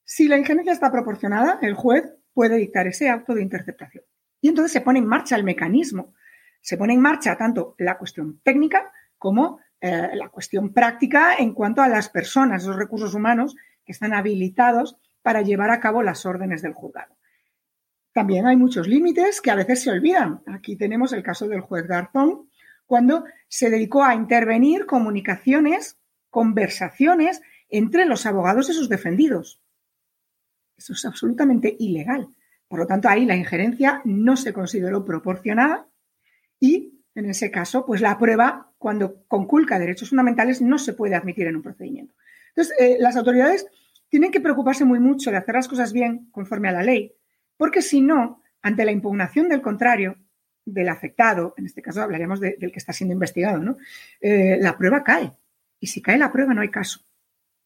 [0.04, 4.04] Si la injerencia está proporcionada, el juez puede dictar ese acto de interceptación.
[4.40, 6.14] Y entonces se pone en marcha el mecanismo.
[6.60, 11.82] Se pone en marcha tanto la cuestión técnica como eh, la cuestión práctica en cuanto
[11.82, 16.62] a las personas, los recursos humanos que están habilitados para llevar a cabo las órdenes
[16.62, 17.16] del juzgado.
[18.12, 20.42] También hay muchos límites que a veces se olvidan.
[20.46, 22.48] Aquí tenemos el caso del juez Garzón,
[22.86, 25.98] cuando se dedicó a intervenir comunicaciones,
[26.30, 29.60] conversaciones entre los abogados y sus defendidos.
[30.76, 32.28] Eso es absolutamente ilegal.
[32.66, 35.86] Por lo tanto, ahí la injerencia no se consideró proporcionada
[36.60, 41.48] y, en ese caso, pues la prueba, cuando conculca derechos fundamentales, no se puede admitir
[41.48, 42.14] en un procedimiento.
[42.50, 43.66] Entonces, eh, las autoridades
[44.08, 47.16] tienen que preocuparse muy mucho de hacer las cosas bien conforme a la ley,
[47.56, 50.16] porque si no, ante la impugnación del contrario,
[50.64, 53.78] del afectado, en este caso hablaremos del que está siendo investigado, ¿no?
[54.20, 55.32] Eh, la prueba cae.
[55.80, 57.00] Y si cae la prueba, no hay caso.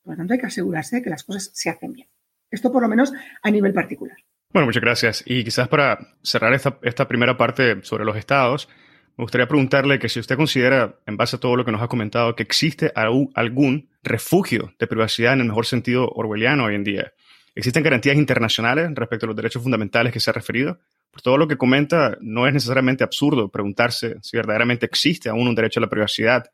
[0.03, 2.09] Por lo tanto, hay que asegurarse de que las cosas se hacen bien.
[2.51, 3.12] Esto por lo menos
[3.43, 4.17] a nivel particular.
[4.51, 5.25] Bueno, muchas gracias.
[5.27, 8.69] Y quizás para cerrar esta, esta primera parte sobre los estados,
[9.16, 11.88] me gustaría preguntarle que si usted considera, en base a todo lo que nos ha
[11.88, 17.12] comentado, que existe algún refugio de privacidad en el mejor sentido orwelliano hoy en día.
[17.55, 20.79] ¿Existen garantías internacionales respecto a los derechos fundamentales que se ha referido?
[21.11, 25.55] Por todo lo que comenta, no es necesariamente absurdo preguntarse si verdaderamente existe aún un
[25.55, 26.44] derecho a la privacidad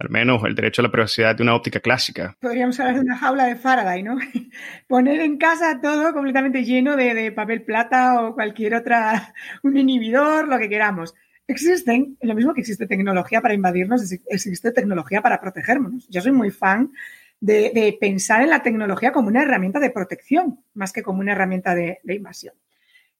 [0.00, 2.34] al menos el derecho a la privacidad de una óptica clásica.
[2.40, 4.16] Podríamos hablar de una jaula de Faraday, ¿no?
[4.88, 10.58] Poner en casa todo completamente lleno de, papel plata o cualquier otra, un inhibidor, lo
[10.58, 11.14] que queramos.
[11.50, 16.06] Existen, lo mismo que existe tecnología para invadirnos, existe tecnología para protegernos.
[16.08, 16.92] Yo soy muy fan
[17.40, 21.74] de, pensar en la tecnología como una herramienta de protección, más que como una herramienta
[21.74, 22.54] de, invasión.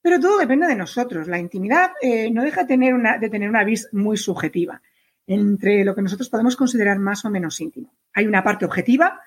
[0.00, 1.26] Pero todo depende de nosotros.
[1.26, 4.80] La intimidad eh, no deja de tener una vis muy subjetiva
[5.26, 7.92] entre lo que nosotros podemos considerar más o menos íntimo.
[8.14, 9.20] Hay una parte objetiva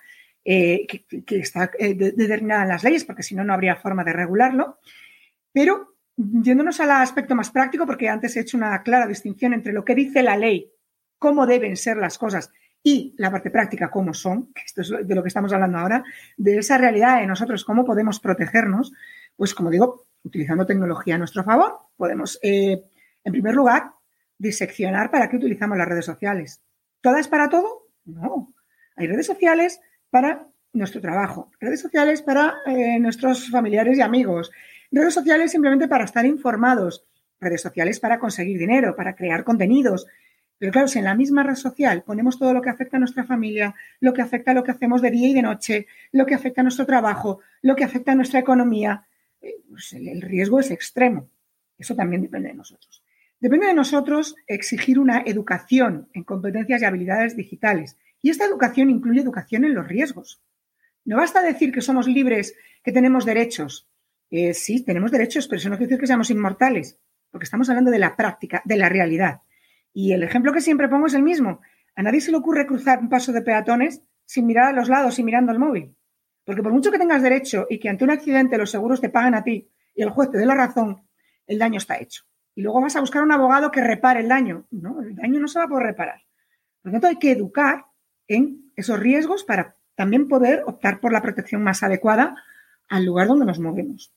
[0.46, 4.14] eh, que, está eh, determinada en las leyes, porque si no, no habría forma de
[4.14, 4.80] regularlo.
[5.52, 9.84] Pero yéndonos al aspecto más práctico, porque antes he hecho una clara distinción entre lo
[9.84, 10.72] que dice la ley,
[11.18, 12.52] cómo deben ser las cosas,
[12.84, 16.04] y la parte práctica, cómo son, que esto es de lo que estamos hablando ahora,
[16.36, 18.92] de esa realidad de nosotros, cómo podemos protegernos,
[19.38, 22.84] pues como digo, utilizando tecnología a nuestro favor, podemos, eh,
[23.24, 23.92] en primer lugar,
[24.38, 26.62] diseccionar para qué utilizamos las redes sociales.
[27.02, 27.88] ¿Todas para todo?
[28.04, 28.54] No.
[28.98, 34.52] Hay redes sociales para nuestro trabajo, redes sociales para eh, nuestros familiares y amigos,
[35.02, 37.06] redes sociales simplemente para estar informados,
[37.40, 40.08] redes sociales para conseguir dinero, para crear contenidos.
[40.58, 43.24] Pero claro, si en la misma red social ponemos todo lo que afecta a nuestra
[43.24, 46.36] familia, lo que afecta a lo que hacemos de día y de noche, lo que
[46.36, 49.06] afecta a nuestro trabajo, lo que afecta a nuestra economía,
[49.42, 51.30] eh, pues el riesgo es extremo.
[51.78, 53.04] Eso también depende de nosotros.
[53.40, 57.98] Depende de nosotros exigir una educación en competencias y habilidades digitales.
[58.22, 60.42] Y esta educación incluye educación en los riesgos.
[61.04, 63.86] No basta decir que somos libres, que tenemos derechos.
[64.36, 67.92] Eh, sí, tenemos derechos, pero eso no quiere decir que seamos inmortales, porque estamos hablando
[67.92, 69.42] de la práctica, de la realidad.
[69.94, 71.62] Y el ejemplo que siempre pongo es el mismo.
[71.96, 75.20] A nadie se le ocurre cruzar un paso de peatones sin mirar a los lados
[75.20, 75.96] y mirando el móvil.
[76.46, 79.36] Porque por mucho que tengas derecho y que ante un accidente los seguros te paguen
[79.36, 81.08] a ti y el juez te dé la razón,
[81.46, 82.24] el daño está hecho
[82.56, 84.66] y luego vas a buscar un abogado que repare el daño.
[84.72, 86.24] No, el daño no se va a reparar.
[86.82, 87.86] Por lo tanto, hay que educar
[88.28, 92.36] en esos riesgos para también poder optar por la protección más adecuada
[92.90, 94.12] al lugar donde nos movemos.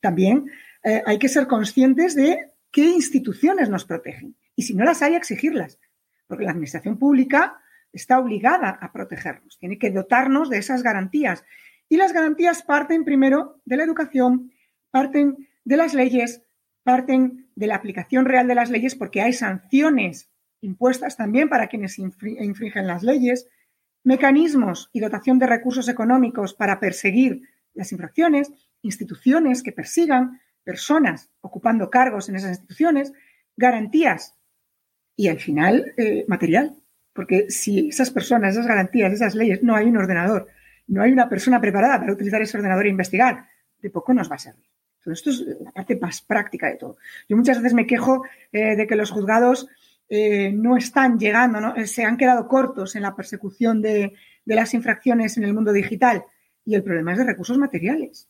[0.00, 0.50] También
[0.82, 4.36] eh, hay que ser conscientes de qué instituciones nos protegen.
[4.56, 5.78] Y si no las hay, exigirlas,
[6.26, 7.60] porque la administración pública
[7.92, 11.44] está obligada a protegernos, tiene que dotarnos de esas garantías.
[11.88, 14.52] Y las garantías parten primero de la educación,
[14.90, 16.42] parten de las leyes,
[16.82, 20.30] parten de la aplicación real de las leyes porque hay sanciones
[20.60, 23.48] impuestas también para quienes infringen las leyes,
[24.04, 27.42] mecanismos y dotación de recursos económicos para perseguir
[27.74, 33.12] las infracciones, instituciones que persigan personas ocupando cargos en esas instituciones,
[33.56, 34.36] garantías
[35.16, 36.76] y al final eh, material.
[37.12, 40.48] Porque si esas personas, esas garantías, esas leyes, no hay un ordenador,
[40.86, 44.36] no hay una persona preparada para utilizar ese ordenador e investigar, de poco nos va
[44.36, 44.70] a servir.
[45.06, 46.96] Esto es la parte más práctica de todo.
[47.28, 49.68] Yo muchas veces me quejo eh, de que los juzgados
[50.08, 51.74] eh, no están llegando, ¿no?
[51.76, 54.14] Eh, se han quedado cortos en la persecución de
[54.44, 56.24] las infracciones en el mundo digital.
[56.64, 58.28] Y el problema es de recursos materiales.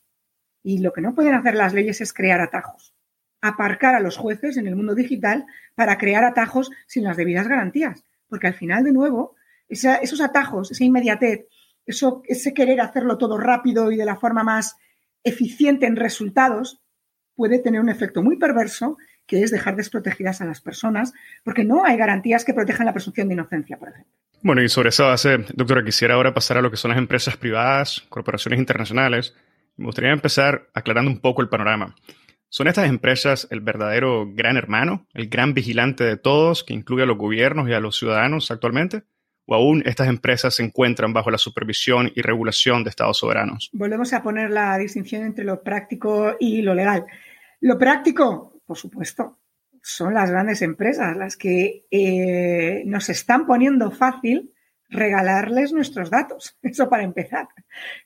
[0.63, 2.95] Y lo que no pueden hacer las leyes es crear atajos.
[3.41, 8.05] Aparcar a los jueces en el mundo digital para crear atajos sin las debidas garantías.
[8.29, 9.37] Porque al final, de nuevo,
[9.69, 11.47] esos atajos, esa inmediatez,
[11.87, 14.77] eso, ese querer hacerlo todo rápido y de la forma más
[15.25, 16.81] eficiente en resultados
[17.35, 21.85] puede tener un efecto muy perverso, que es dejar desprotegidas a las personas, porque no
[21.85, 24.13] hay garantías que protejan la presunción de inocencia, por ejemplo.
[24.43, 27.37] Bueno, y sobre esa base, doctora, quisiera ahora pasar a lo que son las empresas
[27.37, 29.35] privadas, corporaciones internacionales.
[29.81, 31.97] Me gustaría empezar aclarando un poco el panorama.
[32.51, 37.07] ¿Son estas empresas el verdadero gran hermano, el gran vigilante de todos, que incluye a
[37.07, 39.03] los gobiernos y a los ciudadanos actualmente?
[39.47, 43.69] o aún estas empresas se encuentran bajo la supervisión y regulación de estados soberanos.
[43.73, 47.05] Volvemos a poner la distinción entre lo práctico y lo legal.
[47.61, 49.41] Lo práctico, por supuesto,
[49.83, 54.53] son las grandes empresas las que eh, nos están poniendo fácil
[54.91, 56.59] regalarles nuestros datos.
[56.63, 57.49] Eso para empezar.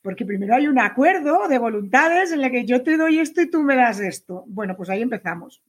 [0.03, 3.51] Porque primero hay un acuerdo de voluntades en el que yo te doy esto y
[3.51, 4.44] tú me das esto.
[4.47, 5.62] Bueno, pues ahí empezamos.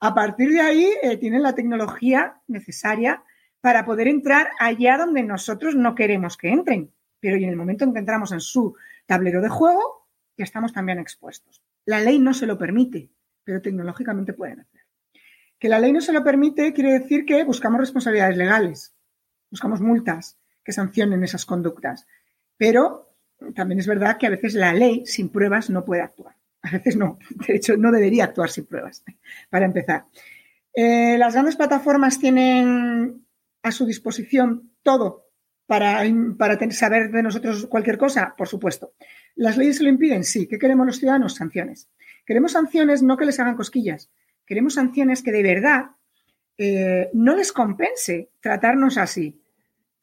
[0.00, 3.22] A partir de ahí eh, tienen la tecnología necesaria
[3.60, 6.92] para poder entrar allá donde nosotros no queremos que entren.
[7.20, 11.62] Pero en el momento en que entramos en su tablero de juego, estamos también expuestos.
[11.84, 13.10] La ley no se lo permite,
[13.44, 14.82] pero tecnológicamente pueden hacer.
[15.58, 18.94] Que la ley no se lo permite quiere decir que buscamos responsabilidades legales,
[19.50, 20.37] buscamos multas
[20.68, 22.06] que sancionen esas conductas.
[22.58, 23.16] Pero
[23.54, 26.36] también es verdad que a veces la ley sin pruebas no puede actuar.
[26.60, 29.02] A veces no, de hecho no debería actuar sin pruebas,
[29.48, 30.04] para empezar.
[30.74, 33.24] Eh, las grandes plataformas tienen
[33.62, 35.30] a su disposición todo
[35.64, 36.02] para,
[36.36, 38.34] para saber de nosotros cualquier cosa?
[38.36, 38.92] Por supuesto.
[39.36, 40.22] ¿Las leyes se lo impiden?
[40.22, 40.46] Sí.
[40.46, 41.34] ¿Qué queremos los ciudadanos?
[41.34, 41.88] Sanciones.
[42.26, 44.10] Queremos sanciones no que les hagan cosquillas.
[44.44, 45.92] Queremos sanciones que de verdad
[46.58, 49.40] eh, no les compense tratarnos así.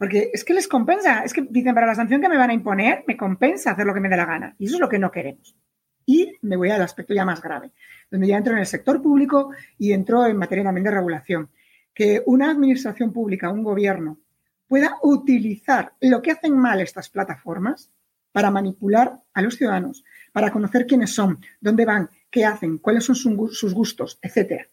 [0.06, 2.54] Porque es que les compensa, es que dicen, para la sanción que me van a
[2.54, 4.56] imponer, me compensa hacer lo que me dé la gana.
[4.60, 5.58] Y eso es lo que no queremos.
[6.06, 7.72] Y me voy al aspecto ya más grave,
[8.12, 11.50] donde ya entro en el sector público y entro en materia también de regulación.
[11.92, 14.20] Que una administración pública, un gobierno,
[14.68, 17.92] pueda utilizar lo que hacen mal estas plataformas
[18.32, 23.16] para manipular a los ciudadanos, para conocer quiénes son, dónde van, qué hacen, cuáles son
[23.16, 24.68] sus gustos, etcétera.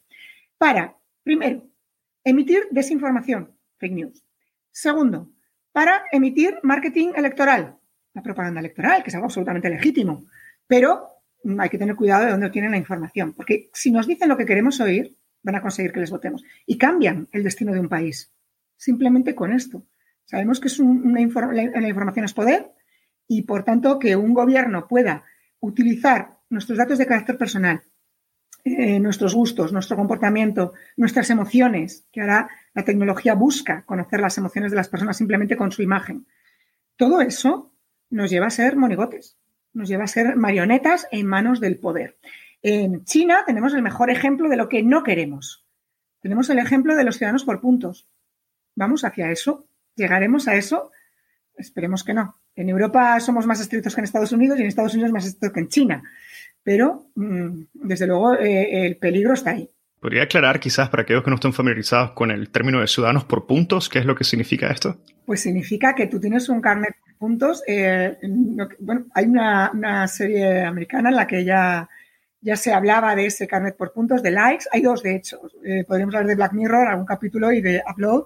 [0.59, 1.64] Para, primero,
[2.23, 4.23] emitir desinformación, fake news.
[4.73, 5.31] Segundo,
[5.71, 7.77] para emitir marketing electoral,
[8.15, 10.27] la propaganda electoral, que es algo absolutamente legítimo,
[10.67, 11.09] pero
[11.59, 14.47] hay que tener cuidado de dónde tienen la información, porque si nos dicen lo que
[14.47, 18.33] queremos oír, van a conseguir que les votemos y cambian el destino de un país.
[18.77, 19.87] Simplemente con esto.
[20.25, 22.73] Sabemos que es una la, información es poder
[23.29, 25.25] y, por tanto, que un gobierno pueda
[25.61, 27.83] utilizar nuestros datos de carácter personal,
[28.65, 34.71] eh, nuestros gustos, nuestro comportamiento, nuestras emociones, que ahora la tecnología busca conocer las emociones
[34.71, 36.27] de las personas simplemente con su imagen.
[36.97, 37.73] Todo eso
[38.11, 39.37] nos lleva a ser monigotes,
[39.73, 42.19] nos lleva a ser marionetas en manos del poder.
[42.63, 45.67] En China tenemos el mejor ejemplo de lo que no queremos.
[46.21, 48.07] Tenemos el ejemplo de los ciudadanos por puntos.
[48.77, 49.67] ¿Vamos hacia eso?
[49.97, 50.93] ¿Llegaremos a eso?
[51.57, 52.37] Esperemos que no.
[52.55, 55.53] En Europa somos más estrictos que en Estados Unidos y en Estados Unidos más estrictos
[55.53, 56.03] que en China.
[56.63, 59.69] Pero, mm, desde luego, eh, el peligro está ahí.
[60.03, 63.47] ¿Podría aclarar quizás para aquellos que no estén familiarizados con el término de ciudadanos por
[63.47, 63.88] puntos?
[63.88, 64.97] ¿Qué es lo que significa esto?
[65.25, 67.62] Pues significa que tú tienes un carnet por puntos.
[67.69, 68.19] Eh,
[68.81, 71.88] bueno, hay una, serie americana en la que ya,
[72.41, 74.65] ya se hablaba de ese carnet por puntos, de likes.
[74.73, 75.41] Hay dos, de hecho.
[75.65, 78.25] Eh, podríamos hablar de Black Mirror, algún capítulo, y de Upload,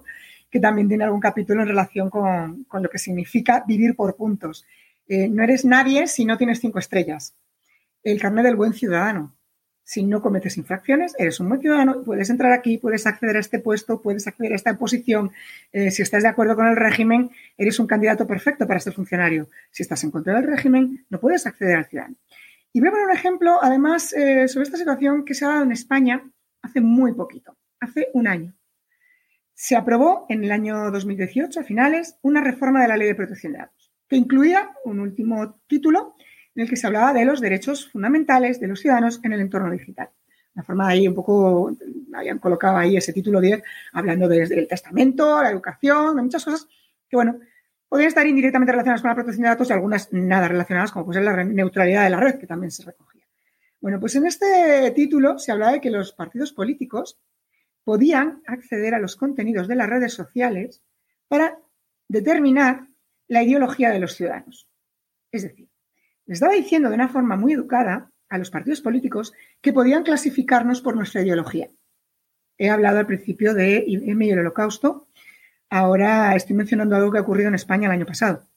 [0.49, 4.65] que también tiene algún capítulo en relación con, lo que significa vivir por puntos.
[5.07, 7.35] no eres nadie si no tienes cinco estrellas
[8.03, 9.36] el carnet del buen ciudadano.
[9.87, 13.59] Si no cometes infracciones, eres un buen ciudadano, puedes entrar aquí, puedes acceder a este
[13.59, 15.31] puesto, puedes acceder a esta posición.
[15.71, 19.47] Eh, si estás de acuerdo con el régimen, eres un candidato perfecto para ser funcionario.
[19.71, 22.17] Si estás en contra del régimen, no puedes acceder al ciudadano.
[22.73, 25.63] Y voy a poner un ejemplo, además, eh, sobre esta situación que se ha dado
[25.63, 26.21] en España
[26.61, 28.53] hace muy poquito, hace un año.
[29.53, 33.53] Se aprobó en el año 2018, a finales, una reforma de la Ley de Protección
[33.53, 36.13] de Datos, que incluía un último título
[36.57, 39.69] en el que se hablaba de los derechos fundamentales de los ciudadanos en el entorno
[39.69, 40.09] digital.
[40.55, 41.71] La forma ahí un poco,
[42.15, 43.61] habían colocado ahí ese título 10,
[43.93, 46.67] hablando desde el testamento, la educación, de muchas cosas
[47.07, 47.39] que, bueno,
[47.87, 51.23] podrían estar indirectamente relacionadas con la protección de datos y algunas nada relacionadas, como puede
[51.23, 53.23] ser la neutralidad de la red, que también se recogía.
[53.79, 57.19] Bueno, pues en este título se hablaba de que los partidos políticos
[57.83, 60.81] podían acceder a los contenidos de las redes sociales
[61.27, 61.59] para
[62.07, 62.87] determinar
[63.27, 64.67] la ideología de los ciudadanos.
[65.31, 65.69] Es decir,
[66.33, 70.95] estaba diciendo de una forma muy educada a los partidos políticos que podían clasificarnos por
[70.95, 71.69] nuestra ideología.
[72.57, 75.07] He hablado al principio de IBM y el holocausto.
[75.69, 78.47] Ahora estoy mencionando algo que ha ocurrido en España el año pasado.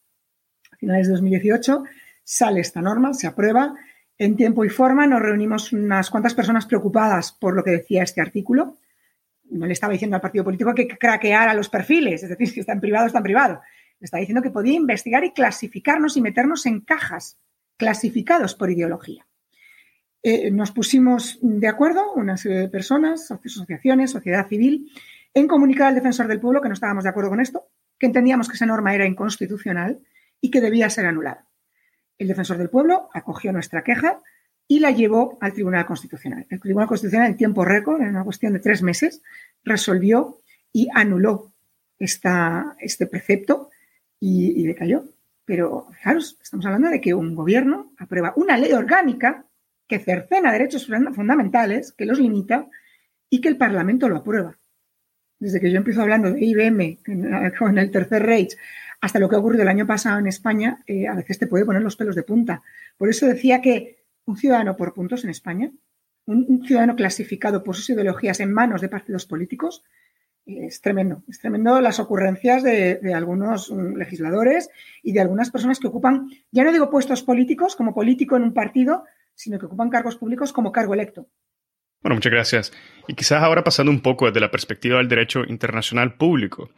[0.72, 1.85] A finales de 2018
[2.24, 3.74] sale esta norma, se aprueba.
[4.18, 8.20] En tiempo y forma nos reunimos unas cuantas personas preocupadas por lo que decía este
[8.20, 8.78] artículo.
[9.50, 12.72] No le estaba diciendo al partido político que craqueara los perfiles, es decir, si está
[12.72, 13.61] en privado, está en privado.
[13.98, 17.38] Le estaba diciendo que podía investigar y clasificarnos y meternos en cajas
[17.80, 19.26] clasificados por ideología.
[20.22, 24.92] Eh, nos pusimos de acuerdo, una serie de personas, asociaciones, sociedad civil,
[25.32, 28.48] en comunicar al defensor del pueblo que no estábamos de acuerdo con esto, que entendíamos
[28.48, 29.98] que esa norma era inconstitucional
[30.42, 31.46] y que debía ser anulada.
[32.18, 34.20] El defensor del pueblo acogió nuestra queja
[34.68, 36.46] y la llevó al Tribunal Constitucional.
[36.50, 39.22] El Tribunal Constitucional, en tiempo récord, en una cuestión de tres meses,
[39.64, 41.54] resolvió y anuló
[41.98, 43.70] esta, este precepto
[44.20, 45.04] y, y decayó.
[45.50, 49.46] Pero, fijaros, estamos hablando de que un gobierno aprueba una ley orgánica
[49.88, 52.68] que cercena derechos fundamentales, que los limita
[53.28, 54.56] y que el Parlamento lo aprueba.
[55.40, 56.98] Desde que yo empiezo hablando de IBM
[57.58, 58.56] con el tercer Reich
[59.00, 61.64] hasta lo que ha ocurrido el año pasado en España, eh, a veces te puede
[61.64, 62.62] poner los pelos de punta.
[62.96, 65.72] Por eso decía que un ciudadano por puntos en España,
[66.26, 69.82] un ciudadano clasificado por sus ideologías en manos de partidos políticos,
[70.58, 74.70] es tremendo, es tremendo las ocurrencias de, algunos mm, legisladores
[75.02, 78.54] y de algunas personas que ocupan, ya no digo puestos políticos como político en un
[78.54, 81.26] partido, sino que ocupan cargos públicos como cargo electo.
[82.03, 82.72] Bueno, muchas gracias.
[83.09, 86.70] Y quizás ahora pasando un poco desde la perspectiva del derecho internacional público.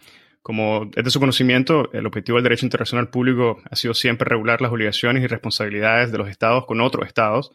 [0.42, 4.60] Como es de su conocimiento, el objetivo del derecho internacional público ha sido siempre regular
[4.60, 7.52] las obligaciones y responsabilidades de los estados con otros estados,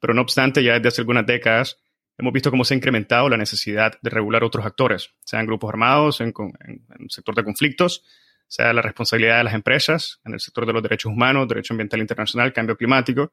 [0.00, 1.76] pero no obstante, ya desde hace algunas décadas
[2.20, 6.20] hemos visto cómo se ha incrementado la necesidad de regular otros actores, sean grupos armados,
[6.20, 6.34] en,
[6.98, 8.04] el sector de conflictos,
[8.46, 12.00] sea la responsabilidad de las empresas, en el sector de los derechos humanos, derecho ambiental
[12.00, 13.32] internacional, cambio climático.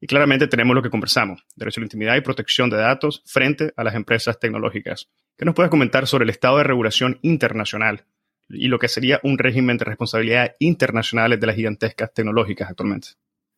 [0.00, 3.72] Y claramente tenemos lo que conversamos, derecho a la intimidad y protección de datos frente
[3.76, 5.08] a las empresas tecnológicas.
[5.38, 8.04] ¿Qué nos puedes comentar sobre el estado de regulación internacional
[8.48, 13.08] y lo que sería un régimen de responsabilidades internacionales de las gigantescas tecnológicas actualmente?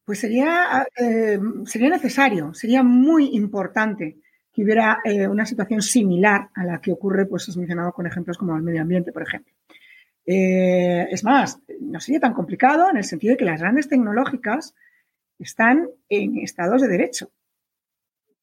[0.04, 4.20] Pues sería, eh, sería necesario, sería muy importante
[4.56, 8.38] que hubiera eh, una situación similar a la que ocurre, pues has mencionado con ejemplos
[8.38, 9.52] como el medio ambiente, por ejemplo.
[10.24, 14.74] Eh, es más, no sería tan complicado en el sentido de que las grandes tecnológicas
[15.38, 17.30] están en estados de derecho.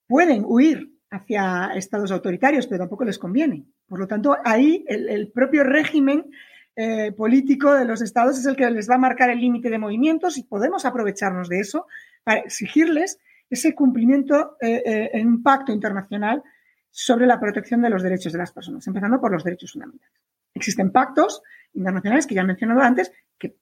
[0.05, 3.65] Pueden huir hacia estados autoritarios, pero tampoco les conviene.
[3.87, 6.29] Por lo tanto, ahí el, propio régimen
[6.75, 9.79] eh, político de los estados es el que les va a marcar el límite de
[9.79, 11.87] movimientos y podemos aprovecharnos de eso
[12.23, 13.17] para exigirles
[13.53, 16.43] ese cumplimiento eh, eh, en un pacto internacional
[16.89, 20.15] sobre la protección de los derechos de las personas, empezando por los derechos fundamentales.
[20.53, 21.41] Existen pactos
[21.73, 23.55] internacionales que ya he mencionado antes que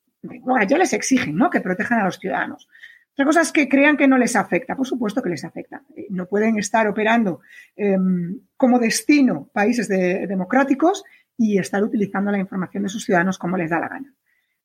[0.67, 1.49] ya les exigen ¿no?
[1.49, 2.67] que protejan a los ciudadanos.
[3.13, 4.75] Otra cosa es que crean que no les afecta.
[4.75, 5.83] Por supuesto que les afecta.
[5.95, 7.41] Eh, no pueden estar operando
[7.75, 11.03] em, como destino países democráticos
[11.37, 14.13] y estar utilizando la información de sus ciudadanos como les da la gana.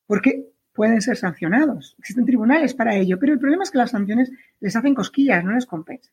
[0.07, 1.97] Porque pueden ser sancionados.
[1.99, 5.53] Existen tribunales para ello, pero el problema es que las sanciones les hacen cosquillas, no
[5.53, 6.13] les compensan.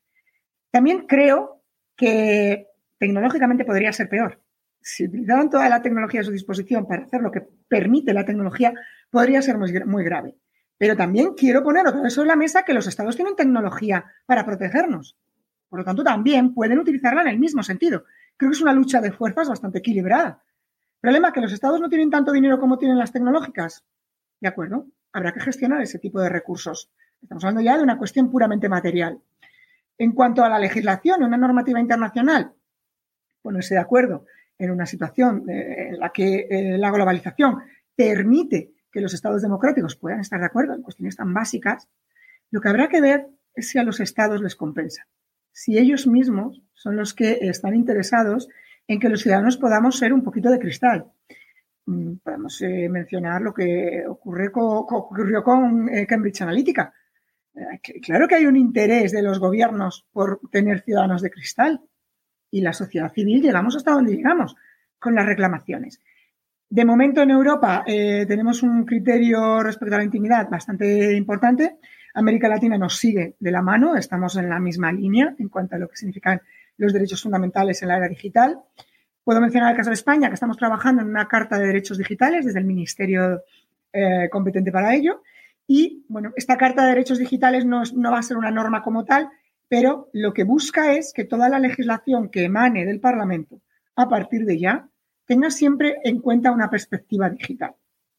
[0.72, 1.62] También creo
[1.96, 4.42] que tecnológicamente podría ser peor.
[4.82, 8.74] Si utilizaran toda la tecnología a su disposición para hacer lo que permite la tecnología,
[9.12, 10.36] podría ser muy grave.
[10.78, 14.46] Pero también quiero poner otra vez sobre la mesa que los estados tienen tecnología para
[14.46, 15.16] protegernos.
[15.70, 18.06] Por lo tanto, también pueden utilizarla en el mismo sentido.
[18.36, 20.44] Creo que es una lucha de fuerzas bastante equilibrada.
[21.00, 23.84] Problema que los estados no tienen tanto dinero como tienen las tecnológicas.
[24.44, 26.92] De acuerdo, habrá que gestionar ese tipo de recursos.
[27.22, 29.22] Estamos hablando ya de una cuestión puramente material.
[29.98, 32.52] En cuanto a la legislación, una normativa internacional,
[33.42, 34.26] ponerse de acuerdo
[34.58, 37.60] en una situación eh, en la que eh, la globalización
[37.96, 41.88] permite que los estados democráticos puedan estar de acuerdo en cuestiones tan básicas,
[42.52, 45.08] lo que habrá que ver es si a los estados les compensa.
[45.54, 48.50] Si ellos mismos son los que están interesados
[48.90, 51.06] en que los ciudadanos podamos ser un poquito de cristal.
[51.86, 54.52] Mm, podemos eh, mencionar lo que ocurrió
[55.44, 56.94] con eh, Cambridge Analytica.
[57.54, 61.82] Eh, claro que hay un interés de los gobiernos por tener ciudadanos de cristal
[62.50, 64.56] y la sociedad civil llegamos hasta donde llegamos
[64.98, 66.00] con las reclamaciones.
[66.70, 71.78] De momento en Europa tenemos un criterio respecto a la intimidad bastante importante.
[72.16, 75.80] América Latina nos sigue de la mano, estamos en la misma línea en cuanto a
[75.80, 76.42] lo que significan
[76.78, 78.60] los derechos fundamentales en la era digital.
[79.24, 82.46] Puedo mencionar el caso de España, que estamos trabajando en una carta de derechos digitales
[82.46, 83.44] desde el Ministerio
[83.94, 85.22] eh, competente para ello.
[85.66, 89.30] Y bueno, esta carta de derechos digitales no, va a ser una norma como tal,
[89.70, 93.62] pero lo que busca es que toda la legislación que emane del Parlamento
[93.96, 94.90] a partir de ya
[95.26, 97.76] tenga siempre en cuenta una perspectiva digital.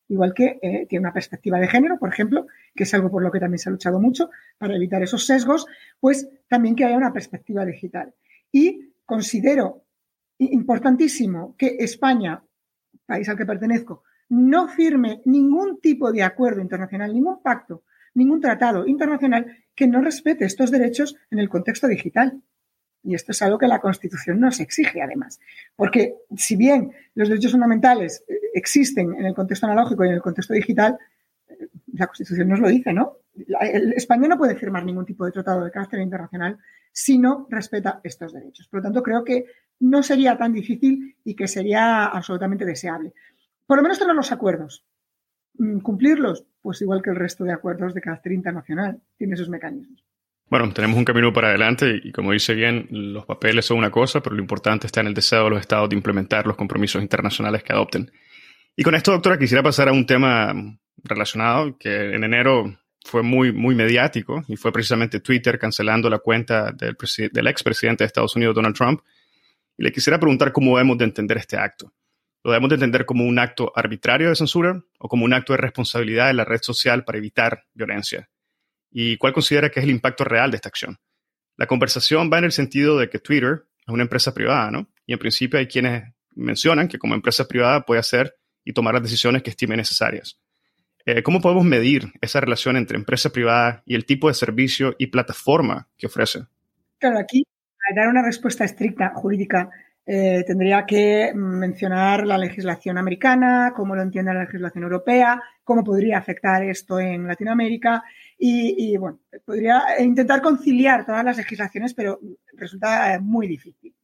[0.09, 3.31] Igual que eh, tiene una perspectiva de género, por ejemplo, que es algo por lo
[3.31, 5.67] que también se ha luchado mucho para evitar esos sesgos,
[6.01, 8.15] pues también que haya una perspectiva digital.
[8.51, 9.84] Y considero
[10.53, 12.43] importantísimo que España,
[13.07, 17.85] país al que pertenezco, no firme ningún tipo de acuerdo internacional, ningún pacto,
[18.15, 22.41] ningún tratado internacional que no respete estos derechos en el contexto digital.
[23.03, 25.39] Y esto es algo que la Constitución nos exige, además.
[25.77, 30.23] Porque si bien los derechos fundamentales eh, existen en el contexto analógico y en el
[30.23, 30.97] contexto digital,
[31.49, 33.19] eh, la Constitución nos lo dice, ¿no?
[33.95, 36.59] España no puede firmar ningún tipo de tratado de carácter internacional
[36.95, 38.69] si no respeta estos derechos.
[38.69, 39.47] Por lo tanto, creo que
[39.81, 43.13] no sería tan difícil y que sería absolutamente deseable.
[43.67, 44.85] Por lo menos tener los acuerdos.
[45.59, 50.05] Mm, cumplirlos, pues igual que el resto de acuerdos de carácter internacional, tiene sus mecanismos.
[50.49, 54.23] Bueno, tenemos un camino para adelante y como dice bien, los papeles son una cosa,
[54.23, 57.65] pero lo importante está en el deseo de los estados de implementar los compromisos internacionales
[57.65, 58.13] que adopten.
[58.77, 60.55] Y con esto, doctora, quisiera pasar a un tema
[61.03, 66.73] relacionado que en enero fue muy, muy mediático y fue precisamente Twitter cancelando la cuenta
[66.73, 66.97] del,
[67.33, 69.01] del expresidente de Estados Unidos, Donald Trump.
[69.79, 71.93] Y le quisiera preguntar cómo debemos de entender este acto.
[72.43, 75.59] ¿Lo debemos de entender como un acto arbitrario de censura o como un acto de
[75.59, 78.29] responsabilidad de la red social para evitar violencia?
[78.95, 80.99] y cuál considera que es el impacto real de esta acción.
[81.57, 84.89] La conversación va en el sentido de que Twitter es una empresa privada, ¿no?
[85.05, 89.03] Y en principio hay quienes mencionan que como empresa privada puede hacer y tomar las
[89.03, 90.41] decisiones que estime necesarias.
[91.07, 95.09] Eh, ¿Cómo podemos medir esa relación entre empresa privada y el tipo de servicio y
[95.09, 96.47] plataforma que ofrece?
[96.99, 97.47] Claro, aquí,
[97.89, 99.69] al dar una respuesta estricta jurídica,
[100.07, 106.19] eh, tendría que mencionar la legislación americana, cómo lo entiende la legislación europea, cómo podría
[106.19, 108.03] afectar esto en Latinoamérica
[108.39, 112.21] y, bueno, podría intentar conciliar todas las legislaciones, pero
[112.53, 113.95] resulta eh, muy difícil.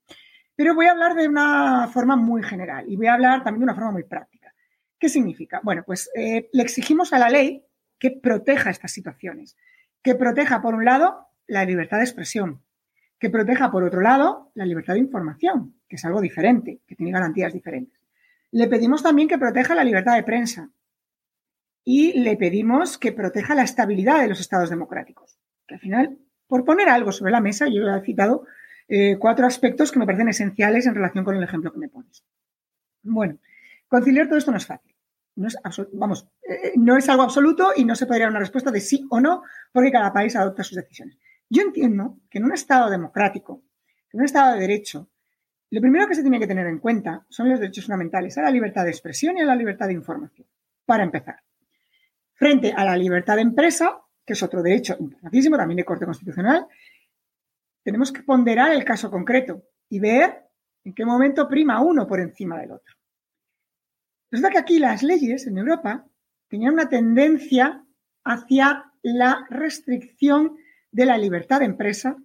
[0.56, 3.64] Pero voy a hablar de una forma muy general y voy a hablar también de
[3.64, 4.39] una forma muy práctica.
[5.00, 5.60] ¿Qué significa?
[5.64, 7.64] Bueno, pues eh, le exigimos a la ley
[7.98, 9.56] que proteja estas situaciones,
[10.02, 12.62] que proteja, por un lado, la libertad de expresión,
[13.18, 17.12] que proteja, por otro lado, la libertad de información, que es algo diferente, que tiene
[17.12, 17.98] garantías diferentes.
[18.50, 20.70] Le pedimos también que proteja la libertad de prensa
[21.82, 25.38] y le pedimos que proteja la estabilidad de los estados democráticos.
[25.66, 28.44] Que al final, por poner algo sobre la mesa, yo he citado
[28.86, 32.22] eh, cuatro aspectos que me parecen esenciales en relación con el ejemplo que me pones.
[33.02, 33.38] Bueno,
[33.88, 34.89] conciliar todo esto no es fácil.
[35.40, 35.56] No es,
[35.94, 39.06] vamos, eh, no es algo absoluto y no se podría dar una respuesta de sí
[39.08, 41.16] o no, porque cada país adopta sus decisiones.
[41.48, 43.62] Yo entiendo que en un Estado democrático,
[44.12, 45.08] en un Estado de derecho,
[45.70, 48.50] lo primero que se tiene que tener en cuenta son los derechos fundamentales a la
[48.50, 50.46] libertad de expresión y a la libertad de información,
[50.84, 51.36] para empezar.
[52.34, 56.66] Frente a la libertad de empresa, que es otro derecho importantísimo, también de corte constitucional,
[57.82, 60.50] tenemos que ponderar el caso concreto y ver
[60.84, 62.99] en qué momento prima uno por encima del otro.
[64.30, 66.06] Resulta que aquí las leyes en Europa
[66.48, 67.84] tenían una tendencia
[68.24, 70.56] hacia la restricción
[70.92, 72.16] de la libertad de empresa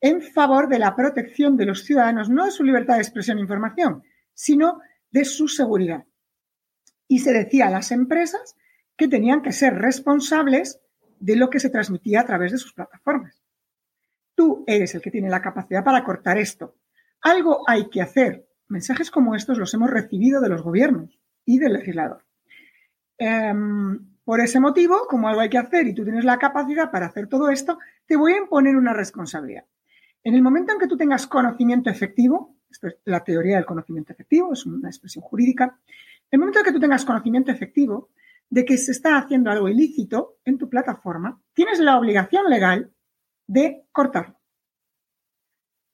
[0.00, 3.42] en favor de la protección de los ciudadanos, no de su libertad de expresión e
[3.42, 4.02] información,
[4.34, 6.04] sino de su seguridad.
[7.06, 8.56] Y se decía a las empresas
[8.96, 10.80] que tenían que ser responsables
[11.20, 13.42] de lo que se transmitía a través de sus plataformas.
[14.34, 16.76] Tú eres el que tiene la capacidad para cortar esto.
[17.20, 18.48] Algo hay que hacer.
[18.72, 22.24] Mensajes como estos los hemos recibido de los gobiernos y del legislador.
[23.18, 27.04] Em, por ese motivo, como algo hay que hacer y tú tienes la capacidad para
[27.04, 29.66] hacer todo esto, te voy a imponer una responsabilidad.
[30.24, 34.14] En el momento en que tú tengas conocimiento efectivo, esto es la teoría del conocimiento
[34.14, 35.78] efectivo, es una expresión jurídica,
[36.30, 38.08] en el momento en que tú tengas conocimiento efectivo
[38.48, 42.90] de que se está haciendo algo ilícito en tu plataforma, tienes la obligación legal
[43.46, 44.41] de cortarlo.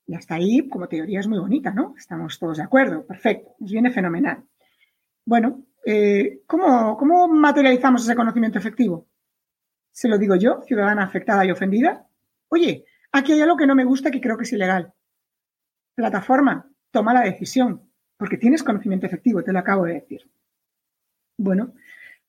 [0.08, 1.94] Y hasta ahí, como teoría, es muy bonita, ¿no?
[1.96, 4.42] Estamos todos de acuerdo, perfecto, nos viene fenomenal.
[5.24, 9.06] Bueno, eh, ¿cómo, ¿cómo materializamos ese conocimiento efectivo?
[9.92, 12.08] Se lo digo yo, ciudadana afectada y ofendida.
[12.48, 14.92] Oye, Aquí hay algo que no me gusta que creo que es ilegal.
[15.94, 20.30] Plataforma, toma la decisión, porque tienes conocimiento efectivo, te lo acabo de decir.
[21.38, 21.74] Bueno,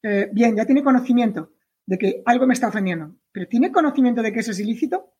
[0.01, 1.51] eh, bien, ya tiene conocimiento
[1.86, 5.13] de que algo me está ofendiendo, pero ¿tiene conocimiento de que eso es ilícito?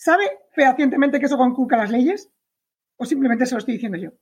[0.00, 2.32] ¿Sabe fehacientemente que eso conculca las leyes?
[2.96, 4.12] ¿O simplemente se lo estoy diciendo yo?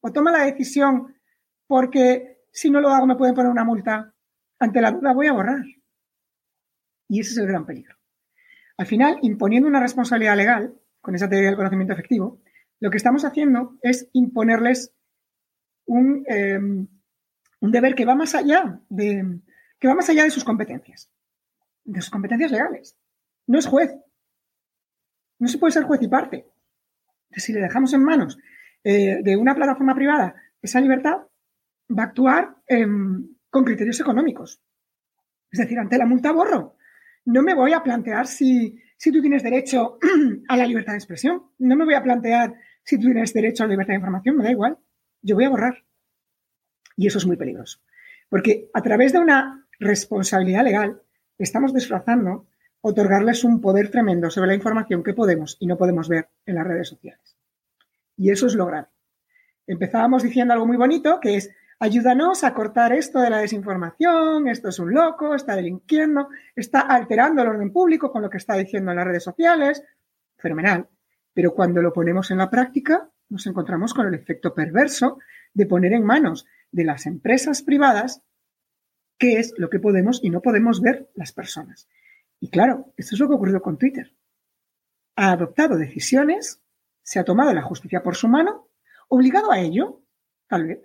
[0.00, 1.14] ¿O toma la decisión
[1.68, 4.12] porque si no lo hago me pueden poner una multa?
[4.58, 5.62] Ante la duda voy a borrar.
[7.08, 7.96] Y ese es el gran peligro.
[8.76, 12.40] Al final, imponiendo una responsabilidad legal, con esa teoría del conocimiento efectivo,
[12.80, 14.92] lo que estamos haciendo es imponerles
[15.86, 16.88] un, em,
[17.60, 19.42] deber que va más allá de,
[19.78, 21.08] que va más allá de sus competencias,
[21.84, 22.98] de sus competencias legales.
[23.46, 23.94] No es juez.
[25.42, 26.46] No se puede ser juez y parte.
[27.32, 28.38] Si le dejamos en manos
[28.84, 31.16] eh, de una plataforma privada esa libertad,
[31.90, 34.62] va a actuar em, con criterios económicos.
[35.50, 36.76] Es decir, ante la multa borro
[37.24, 39.98] no me voy a plantear si, tú tienes derecho
[40.48, 43.66] a la libertad de expresión, no me voy a plantear si tú tienes derecho a
[43.66, 44.78] la libertad de información, me da igual,
[45.22, 45.84] yo voy a borrar.
[46.96, 47.80] Y eso es muy peligroso,
[48.28, 51.02] porque a través de una responsabilidad legal
[51.36, 52.46] estamos disfrazando
[52.82, 56.66] otorgarles un poder tremendo sobre la información que podemos y no podemos ver en las
[56.66, 57.36] redes sociales.
[58.16, 58.88] Y eso es lo grave.
[59.66, 64.68] Empezábamos diciendo algo muy bonito, que es ayúdanos a cortar esto de la desinformación, esto
[64.68, 68.90] es un loco, está delinquiendo, está alterando el orden público con lo que está diciendo
[68.90, 69.82] en las redes sociales.
[70.36, 70.88] Fenomenal.
[71.32, 75.18] Pero cuando lo ponemos en la práctica, nos encontramos con el efecto perverso
[75.54, 78.22] de poner en manos de las empresas privadas
[79.18, 81.88] qué es lo que podemos y no podemos ver las personas.
[82.42, 84.16] Y claro, esto es lo que ha ocurrido con Twitter.
[85.14, 86.60] Ha adoptado decisiones,
[87.00, 88.68] se ha tomado la justicia por su mano,
[89.06, 90.02] obligado a ello,
[90.48, 90.80] tal vez,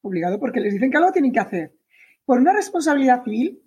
[0.00, 1.74] obligado porque les dicen que algo tienen que hacer.
[2.24, 3.64] Por una responsabilidad civil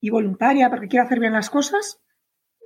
[0.00, 2.00] y voluntaria, porque quiere hacer bien las cosas,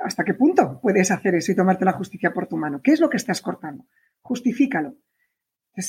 [0.00, 2.80] ¿hasta qué punto puedes hacer eso y tomarte la justicia por tu mano?
[2.82, 3.84] ¿Qué es lo que estás cortando?
[4.22, 4.96] Justifícalo.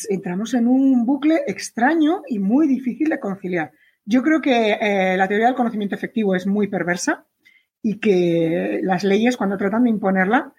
[0.09, 3.71] entramos en un bucle extraño y muy difícil de conciliar.
[4.03, 7.25] Yo creo que eh, la teoría del conocimiento efectivo es muy perversa
[7.81, 10.53] y que las leyes, cuando tratan de imponerla,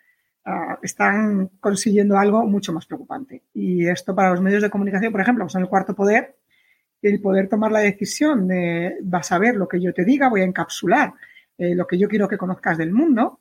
[0.51, 3.43] Ah, están consiguiendo algo mucho más preocupante.
[3.53, 6.37] Y esto para los medios de comunicación, por ejemplo, son el cuarto poder,
[7.03, 10.41] el poder tomar la decisión de vas a ver lo que yo te diga, voy
[10.41, 11.13] a encapsular
[11.59, 13.41] eh, lo que yo quiero que conozcas del mundo,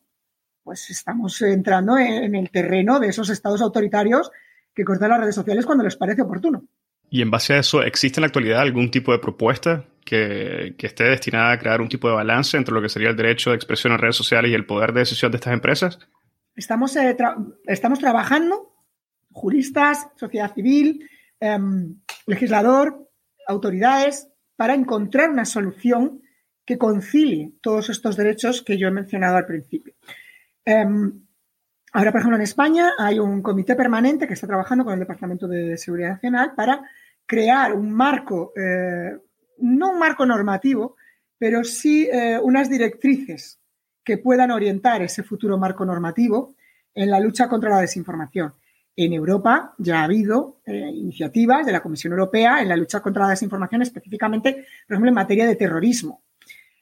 [0.64, 4.30] pues estamos entrando en, el terreno de esos estados autoritarios
[4.74, 6.66] que cortan las redes sociales cuando les parece oportuno.
[7.10, 10.88] Y en base a eso, ¿existe en la actualidad algún tipo de propuesta que, que,
[10.88, 13.56] esté destinada a crear un tipo de balance entre lo que sería el derecho de
[13.56, 16.00] expresión en redes sociales y el poder de decisión de estas empresas?
[16.56, 17.16] Estamos, eh,
[17.66, 18.74] estamos trabajando,
[19.32, 21.08] juristas, sociedad civil,
[21.40, 23.08] em, legislador,
[23.48, 26.22] autoridades, para encontrar una solución
[26.66, 29.94] que concilie todos estos derechos que yo he mencionado al principio.
[30.66, 31.27] Em,
[31.94, 35.48] ahora, por ejemplo, en España hay un comité permanente que está trabajando con el Departamento
[35.48, 36.82] de Seguridad Nacional para
[37.26, 39.18] crear un marco, eh,
[39.60, 40.96] no un marco normativo,
[41.38, 43.60] pero sí eh, unas directrices
[44.04, 46.56] que puedan orientar ese futuro marco normativo
[46.96, 48.54] en la lucha contra la desinformación.
[48.96, 53.24] En Europa ya ha habido eh, iniciativas de la Comisión Europea en la lucha contra
[53.24, 56.24] la desinformación, específicamente, por ejemplo, en materia de terrorismo.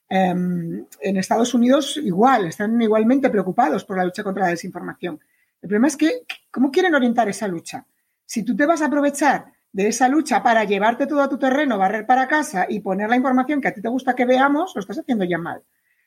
[0.07, 5.19] Em, en Estados Unidos igual, están igualmente preocupados por la lucha contra la desinformación.
[5.61, 7.85] El problema es que, ¿cómo quieren orientar esa lucha?
[8.25, 11.77] Si tú te vas a aprovechar de esa lucha para llevarte todo a tu terreno,
[11.77, 14.81] barrer para casa y poner la información que a ti te gusta que veamos, lo
[14.81, 15.63] estás haciendo ya mal.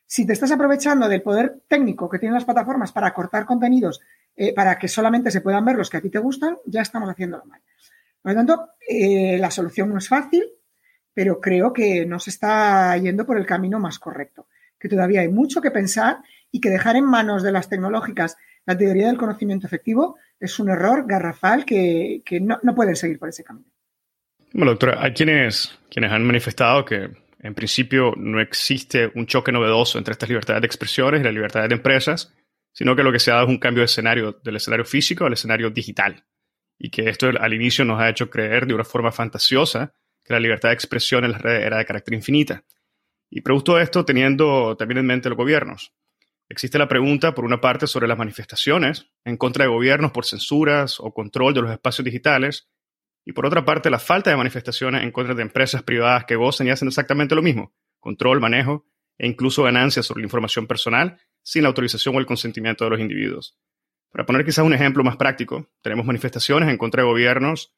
[0.07, 4.01] Si te estás aprovechando del poder técnico que tienen las plataformas para cortar contenidos
[4.37, 7.11] eh, para que solamente se puedan ver los que a ti te gustan, ya estamos
[7.11, 7.61] haciéndolo mal.
[8.23, 10.45] Por lo tanto, eh, la solución no es fácil,
[11.19, 14.47] pero creo que no se está yendo por el camino más correcto,
[14.79, 16.19] que todavía hay mucho que pensar
[16.53, 20.71] y que dejar en manos de las tecnológicas la teoría del conocimiento efectivo es un
[20.71, 23.67] error garrafal que, no, no, pueden seguir por ese camino.
[24.53, 27.11] Bueno, doctora, hay quienes, quienes han manifestado que
[27.41, 31.69] en principio no existe un choque novedoso entre estas libertades de expresiones y las libertades
[31.69, 32.33] de empresas,
[32.73, 35.25] sino que lo que se ha dado es un cambio de escenario, del escenario físico
[35.25, 36.27] al escenario digital.
[36.79, 39.95] Y que esto al inicio nos ha hecho creer de una forma fantasiosa
[40.29, 42.65] que la libertad de expresión en las redes era de carácter infinita.
[43.31, 45.93] Y producto esto, teniendo también en mente los gobiernos.
[46.49, 50.99] Existe la pregunta, por una parte, sobre las manifestaciones en contra de gobiernos por censuras
[51.01, 52.69] o control de los espacios digitales,
[53.25, 56.67] y por otra parte, la falta de manifestaciones en contra de empresas privadas que gozan
[56.67, 58.87] y hacen exactamente lo mismo, control, manejo
[59.19, 63.01] e incluso ganancias sobre la información personal sin la autorización o el consentimiento de los
[63.01, 63.59] individuos.
[64.11, 67.75] Para poner quizás un ejemplo más práctico, tenemos manifestaciones en contra de gobiernos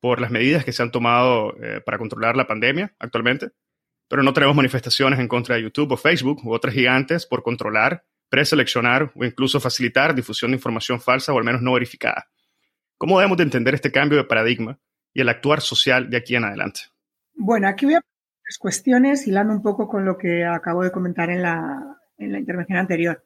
[0.00, 3.50] por las medidas que se han tomado eh, para controlar la pandemia actualmente,
[4.08, 8.04] pero no tenemos manifestaciones en contra de YouTube o Facebook u otras gigantes por controlar,
[8.28, 12.28] preseleccionar o incluso facilitar difusión de información falsa o al menos no verificada.
[12.96, 14.78] ¿Cómo debemos de entender este cambio de paradigma
[15.12, 16.80] y el actuar social de aquí en adelante?
[17.34, 18.00] Bueno, aquí voy a
[18.42, 21.80] tres cuestiones hilando un poco con lo que acabo de comentar en la,
[22.16, 23.22] en la intervención anterior.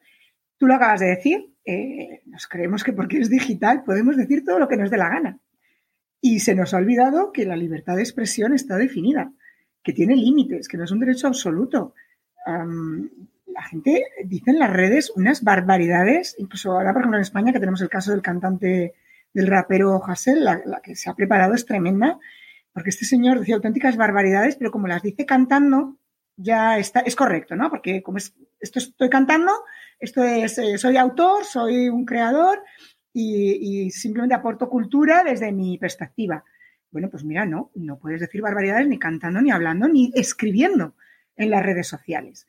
[0.57, 4.59] Tú lo acabas de decir, eh, nos creemos que porque es digital podemos decir todo
[4.59, 5.39] lo que nos dé la gana.
[6.25, 9.33] Y se nos ha olvidado que la libertad de expresión está definida,
[9.83, 11.95] que tiene límites, que no es un derecho absoluto.
[12.45, 17.59] la gente dice en las redes unas barbaridades, incluso ahora, por ejemplo, en España, que
[17.59, 18.93] tenemos el caso del cantante,
[19.33, 22.17] del rapero Hassel, la, la que se ha preparado es tremenda,
[22.71, 25.97] porque este señor decía auténticas barbaridades, pero como las dice cantando,
[26.37, 27.69] ya está, es correcto, ¿no?
[27.69, 29.51] Porque como es, esto estoy cantando,
[29.99, 32.63] esto es, eh, soy autor, soy un creador
[33.13, 36.43] y, simplemente aporto cultura desde mi perspectiva.
[36.91, 40.95] Bueno, pues mira, no, no puedes decir barbaridades ni cantando, ni hablando, ni escribiendo
[41.35, 42.47] en las redes sociales.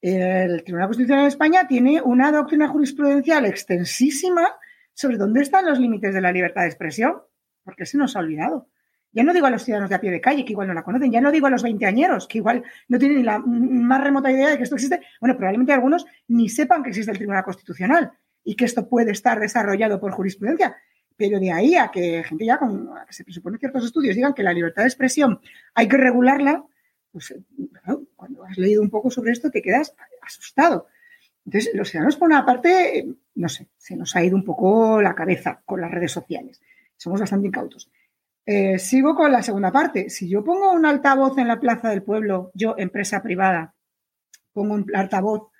[0.00, 4.46] El Tribunal Constitucional de España tiene una doctrina jurisprudencial extensísima
[4.92, 7.16] sobre dónde están los límites de la libertad de expresión,
[7.64, 8.68] porque se nos ha olvidado.
[9.12, 10.82] Ya no digo a los ciudadanos de a pie de calle, que igual no la
[10.82, 14.30] conocen, ya no digo a los veinteañeros, que igual no tienen ni la más remota
[14.30, 15.00] idea de que esto existe.
[15.20, 18.12] Bueno, probablemente algunos ni sepan que existe el Tribunal Constitucional
[18.46, 20.76] y que esto puede estar desarrollado por jurisprudencia.
[21.16, 24.44] Pero de ahí a que gente ya con que se presupone ciertos estudios digan que
[24.44, 25.40] la libertad de expresión
[25.74, 26.64] hay que regularla,
[27.10, 27.34] pues
[28.14, 30.86] cuando has leído un poco sobre esto te quedas asustado.
[31.44, 35.14] Entonces, los ciudadanos, por una parte, no sé, se nos ha ido un poco la
[35.14, 36.60] cabeza con las redes sociales.
[36.96, 37.90] Somos bastante incautos.
[38.44, 40.08] Eh, sigo con la segunda parte.
[40.08, 43.74] Si yo pongo un altavoz en la plaza del pueblo, yo, empresa privada,
[44.52, 45.50] pongo un altavoz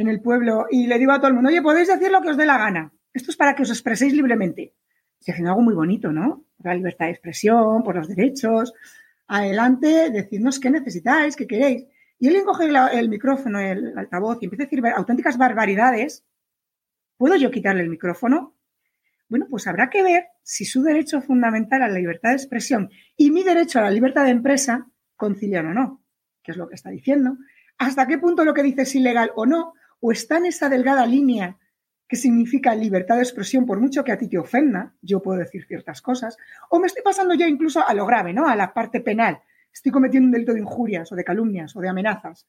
[0.00, 2.30] en el pueblo y le digo a todo el mundo, oye, podéis decir lo que
[2.30, 2.92] os dé la gana.
[3.12, 4.74] Esto es para que os expreséis libremente.
[5.18, 6.44] Se haciendo algo muy bonito, ¿no?
[6.56, 8.72] Por la libertad de expresión, por los derechos.
[9.26, 11.86] Adelante, decidnos qué necesitáis, qué queréis.
[12.18, 16.24] Y alguien coge el, micrófono, el altavoz y empieza a decir auténticas barbaridades.
[17.16, 18.56] ¿Puedo yo quitarle el micrófono?
[19.28, 23.30] Bueno, pues habrá que ver si su derecho fundamental a la libertad de expresión y
[23.30, 26.02] mi derecho a la libertad de empresa concilian o no,
[26.42, 27.36] que es lo que está diciendo.
[27.78, 29.74] ¿Hasta qué punto lo que dice es ilegal o no?
[30.00, 31.58] ¿O está en esa delgada línea
[32.08, 34.94] que significa libertad de expresión por mucho que a ti te ofenda?
[35.02, 36.36] Yo puedo decir ciertas cosas.
[36.70, 38.48] ¿O me estoy pasando ya incluso a lo grave, ¿no?
[38.48, 39.40] A la parte penal.
[39.72, 42.46] Estoy cometiendo un delito de injurias o de calumnias o de amenazas.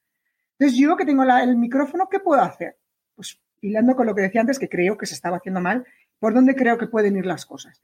[0.58, 2.76] Entonces, yo que tengo el micrófono, ¿qué puedo hacer?
[3.14, 5.86] Pues hilando con lo que decía antes, que creo que se estaba haciendo mal,
[6.18, 7.80] ¿por dónde creo que pueden ir las cosas?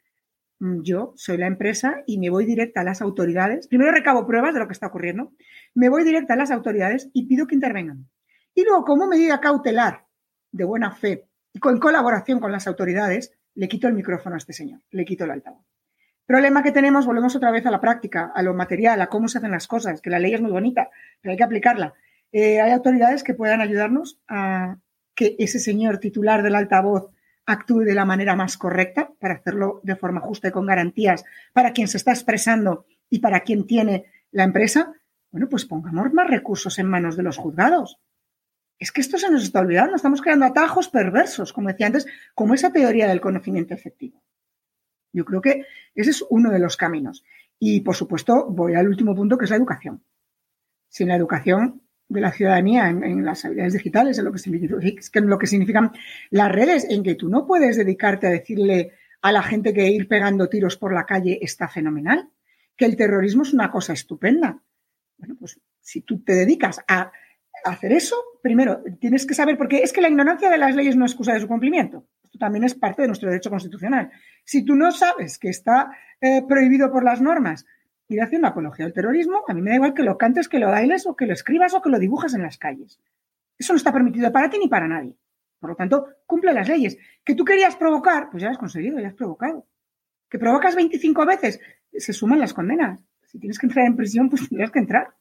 [0.61, 3.69] Mm, yo soy la empresa y me voy directa a las autoridades.
[3.69, 5.33] Primero recabo pruebas de lo que está ocurriendo.
[5.75, 8.09] Me voy directa a las autoridades y pido que intervengan.
[8.59, 10.05] Y luego, como medida cautelar
[10.51, 14.53] de buena fe y con colaboración con las autoridades, le quito el micrófono a este
[14.53, 15.65] señor, le quito el altavoz.
[16.27, 19.39] Problema que tenemos, volvemos otra vez a la práctica, a lo material, a cómo se
[19.39, 20.91] hacen las cosas, que la ley es muy bonita,
[21.21, 21.95] pero hay que aplicarla.
[22.33, 24.79] Eh, hay autoridades que puedan ayudarnos a
[25.15, 27.13] que ese señor titular del altavoz
[27.47, 31.73] actúe de la manera más correcta para hacerlo de forma justa y con garantías para
[31.73, 34.95] quien se está expresando y para quien tiene la empresa,
[35.31, 38.01] bueno, pues pongamos más recursos en manos de los juzgados.
[38.79, 42.55] Es que esto se nos está olvidando, estamos creando atajos perversos, como decía antes, como
[42.55, 44.23] esa teoría del conocimiento efectivo.
[45.13, 47.25] Yo creo que ese es uno de los caminos.
[47.59, 50.05] Y, por supuesto, voy al último punto, que es la educación.
[50.89, 55.39] Sin la educación de la ciudadanía en, las habilidades digitales, en lo que, significan, lo
[55.39, 55.93] que significan
[56.31, 60.09] las redes, en que tú no puedes dedicarte a decirle a la gente que ir
[60.09, 62.31] pegando tiros por la calle está fenomenal,
[62.77, 64.63] que el terrorismo es una cosa estupenda.
[65.19, 67.13] Bueno, pues si tú te dedicas a
[67.65, 71.05] hacer eso, primero tienes que saber, porque es que la ignorancia de las leyes no
[71.05, 72.07] es excusa de su cumplimiento.
[72.23, 74.11] Esto también es parte de nuestro derecho constitucional.
[74.45, 75.91] Si tú no sabes que está
[76.21, 77.67] eh, prohibido por las normas
[78.09, 80.69] ir haciendo apología al terrorismo, a mí me da igual que lo cantes, que lo
[80.69, 83.01] bailes o que lo escribas o que lo dibujas en las calles.
[83.59, 85.17] Eso no está permitido para ti ni para nadie.
[85.59, 86.97] Por lo tanto, cumple las leyes.
[87.25, 89.67] Que tú querías provocar, pues ya has conseguido, ya has provocado.
[90.31, 91.61] Que provocas 25 veces,
[91.93, 93.05] se suman las condenas.
[93.27, 95.15] Si tienes que entrar en prisión, pues tendrás que entrar.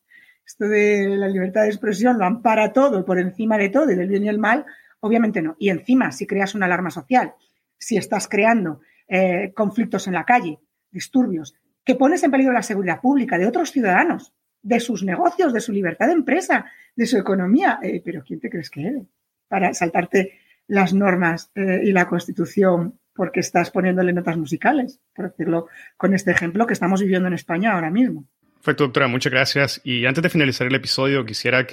[0.47, 4.07] Esto de la libertad de expresión lo ampara todo por encima de todo y del
[4.07, 4.65] bien y el mal,
[5.01, 5.57] obviamente no.
[5.59, 7.33] Y encima, si creas una alarma social,
[7.77, 8.79] si estás creando
[9.09, 13.71] eh, conflictos en la calle, disturbios, que pones en peligro la seguridad pública de otros
[13.71, 18.39] ciudadanos, de sus negocios, de su libertad de empresa, de su economía, eh, pero ¿quién
[18.39, 19.03] te crees que eres?
[19.49, 25.67] Para saltarte las normas eh, y la Constitución porque estás poniéndole notas musicales, por decirlo
[25.97, 28.25] con este ejemplo que estamos viviendo en España ahora mismo.
[28.67, 29.81] Perfecto, doctora, muchas gracias.
[29.85, 31.65] Y antes de finalizar el episodio, quisiera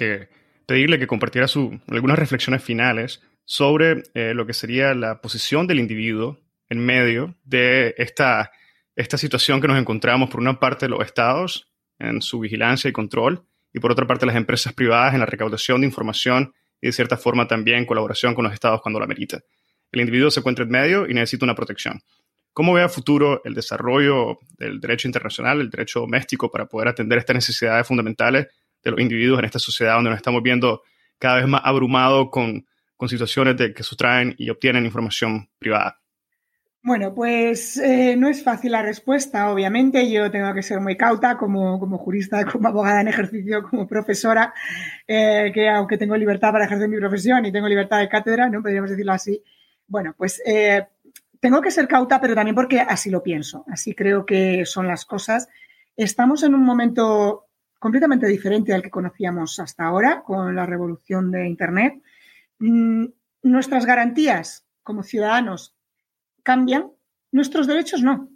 [0.65, 1.45] pedirle que compartiera
[1.89, 6.39] algunas reflexiones finales sobre eh, lo que sería la posición del individuo
[6.69, 8.49] en medio de esta,
[8.95, 11.69] esta situación que nos encontramos, por una parte, los estados
[11.99, 15.81] en su vigilancia y control, y por otra parte, las empresas privadas en la recaudación
[15.81, 19.41] de información y, de cierta forma, también colaboración con los estados cuando lo amerita
[19.95, 22.01] el individuo se encuentra en medio y necesita una protección.
[22.55, 27.17] ¿Cómo ve a futuro el desarrollo del derecho internacional, el derecho doméstico, para poder atender
[27.17, 28.47] estas necesidades fundamentales
[28.81, 30.81] de los individuos en esta sociedad donde nos estamos viendo
[31.19, 32.65] cada vez más abrumados con,
[33.09, 35.99] situaciones de que sustraen y obtienen información privada?
[36.81, 40.09] Bueno, pues eh, no es fácil la respuesta, obviamente.
[40.09, 44.53] Yo tengo que ser muy cauta como, como jurista, como abogada en ejercicio, como profesora,
[45.05, 48.61] eh, que aunque tengo libertad para ejercer mi profesión y tengo libertad de cátedra, no
[48.61, 49.43] podríamos decirlo así,
[49.87, 50.87] bueno, pues eh,
[51.45, 55.05] tengo que ser cauta, pero también porque así lo pienso, así creo que son las
[55.05, 55.47] cosas.
[55.95, 57.45] Estamos en un momento
[57.77, 62.01] completamente diferente al que conocíamos hasta ahora con la revolución de Internet.
[62.57, 63.05] Mm,
[63.43, 65.75] nuestras garantías como ciudadanos
[66.41, 66.89] cambian,
[67.31, 68.27] nuestros derechos no.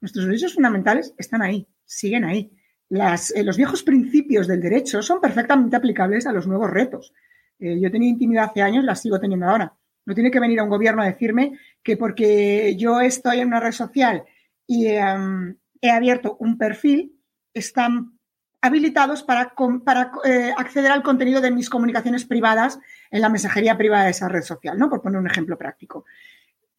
[0.00, 2.50] Nuestros derechos fundamentales están ahí, siguen ahí.
[2.90, 7.14] Eh, los viejos principios del derecho son perfectamente aplicables a los nuevos retos.
[7.60, 9.77] Eh, yo tenía intimidad hace años, la sigo teniendo ahora.
[10.08, 13.60] No tiene que venir a un gobierno a decirme que porque yo estoy en una
[13.60, 14.24] red social
[14.66, 17.20] y em, he abierto un perfil,
[17.52, 18.18] están
[18.62, 19.52] habilitados para,
[19.84, 22.78] para eh, acceder al contenido de mis comunicaciones privadas
[23.10, 24.88] en la mensajería privada de esa red social, ¿no?
[24.88, 26.06] Por poner un ejemplo práctico.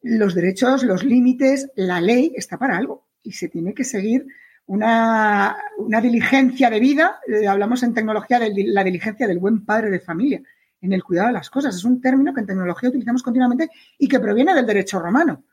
[0.02, 4.26] Los derechos, los límites, la ley está para algo y se tiene que seguir
[4.66, 5.56] una,
[6.02, 7.20] diligencia de vida.
[7.28, 10.42] Eh, hablamos en tecnología de la diligencia del buen padre de familia
[10.82, 11.76] en el cuidado de las cosas.
[11.76, 15.44] Es un término que en tecnología utilizamos continuamente y que proviene del derecho romano.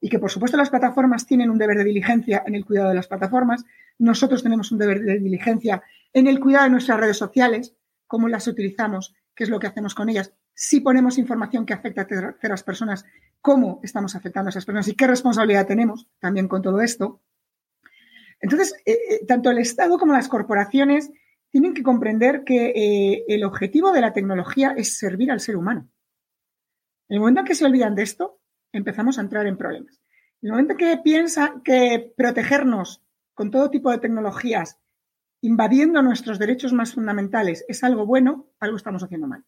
[0.00, 2.96] Y que, por supuesto, las plataformas tienen un deber de diligencia en el cuidado de
[2.96, 3.64] las plataformas.
[3.98, 7.76] Nosotros tenemos un deber de diligencia en el cuidado de nuestras redes sociales,
[8.06, 10.32] cómo las utilizamos, qué es lo que hacemos con ellas.
[10.54, 13.04] Si ponemos información que afecta a terceras personas,
[13.40, 17.20] cómo estamos afectando a esas personas y qué responsabilidad tenemos también con todo esto.
[18.40, 21.10] Entonces, eh, eh, tanto el Estado como las corporaciones
[21.52, 25.88] tienen que comprender que eh, el objetivo de la tecnología es servir al ser humano.
[27.08, 28.40] En el momento en que se olvidan de esto,
[28.72, 30.00] empezamos a entrar en problemas.
[30.40, 33.02] En el momento en que piensan que protegernos
[33.34, 34.80] con todo tipo de tecnologías,
[35.42, 39.44] invadiendo nuestros derechos más fundamentales, es algo bueno, algo estamos haciendo mal.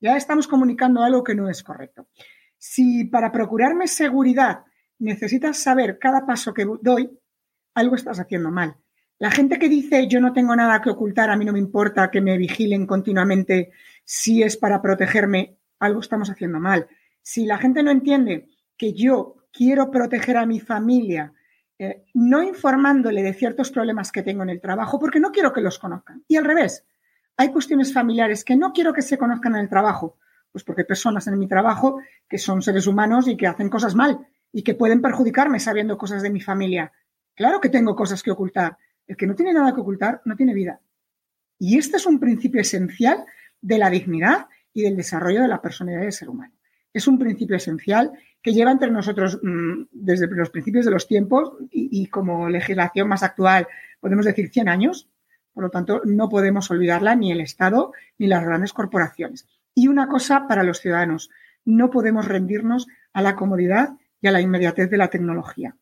[0.00, 2.08] Ya estamos comunicando algo que no es correcto.
[2.58, 4.64] Si para procurarme seguridad
[4.98, 7.18] necesitas saber cada paso que doy,
[7.74, 8.76] algo estás haciendo mal.
[9.18, 12.10] La gente que dice yo no tengo nada que ocultar, a mí no me importa
[12.10, 13.72] que me vigilen continuamente
[14.04, 16.86] si es para protegerme, algo estamos haciendo mal.
[17.20, 21.32] Si la gente no entiende que yo quiero proteger a mi familia,
[21.78, 25.60] eh, no informándole de ciertos problemas que tengo en el trabajo, porque no quiero que
[25.60, 26.22] los conozcan.
[26.28, 26.84] Y al revés,
[27.36, 30.16] hay cuestiones familiares que no quiero que se conozcan en el trabajo,
[30.52, 33.94] pues porque hay personas en mi trabajo que son seres humanos y que hacen cosas
[33.94, 36.92] mal y que pueden perjudicarme sabiendo cosas de mi familia.
[37.34, 38.76] Claro que tengo cosas que ocultar,
[39.08, 40.80] el que no tiene nada que ocultar no tiene vida.
[41.58, 43.24] Y este es un principio esencial
[43.60, 46.54] de la dignidad y del desarrollo de la personalidad del ser humano.
[46.92, 51.52] Es un principio esencial que lleva entre nosotros mm, desde los principios de los tiempos
[51.70, 53.66] y, como legislación más actual,
[54.00, 55.08] podemos decir 100 años.
[55.52, 59.46] Por lo tanto, no podemos olvidarla ni el Estado ni las grandes corporaciones.
[59.74, 61.30] Y una cosa para los ciudadanos,
[61.64, 63.90] no podemos rendirnos a la comodidad
[64.20, 65.76] y a la inmediatez de la tecnología.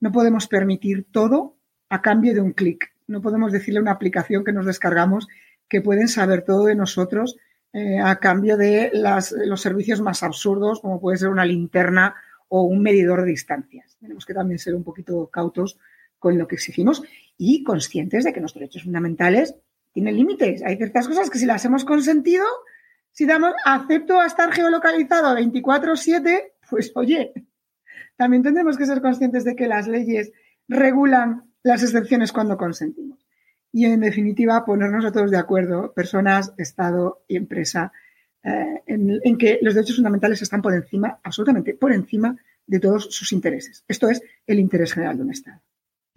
[0.00, 1.56] No podemos permitir todo
[1.90, 2.92] a cambio de un clic.
[3.06, 5.28] No podemos decirle a una aplicación que nos descargamos
[5.68, 7.36] que pueden saber todo de nosotros
[7.72, 12.14] eh, a cambio de los servicios más absurdos, como puede ser una linterna
[12.48, 13.96] o un medidor de distancias.
[14.00, 15.78] Tenemos que también ser un poquito cautos
[16.18, 17.02] con lo que exigimos
[17.36, 19.54] y conscientes de que nuestros derechos fundamentales
[19.92, 20.62] tienen límites.
[20.62, 22.44] Hay ciertas cosas que si las hemos consentido,
[23.12, 27.32] si damos acepto a estar geolocalizado 24/7, pues oye,
[28.16, 30.32] también tendremos que ser conscientes de que las leyes
[30.68, 33.18] regulan las excepciones cuando consentimos
[33.72, 37.92] y, en definitiva, ponernos a todos de acuerdo, personas, Estado y empresa,
[38.42, 42.36] eh, en, que los derechos fundamentales están por encima, absolutamente por encima
[42.66, 43.84] de todos sus intereses.
[43.86, 45.60] Esto es el interés general de un Estado.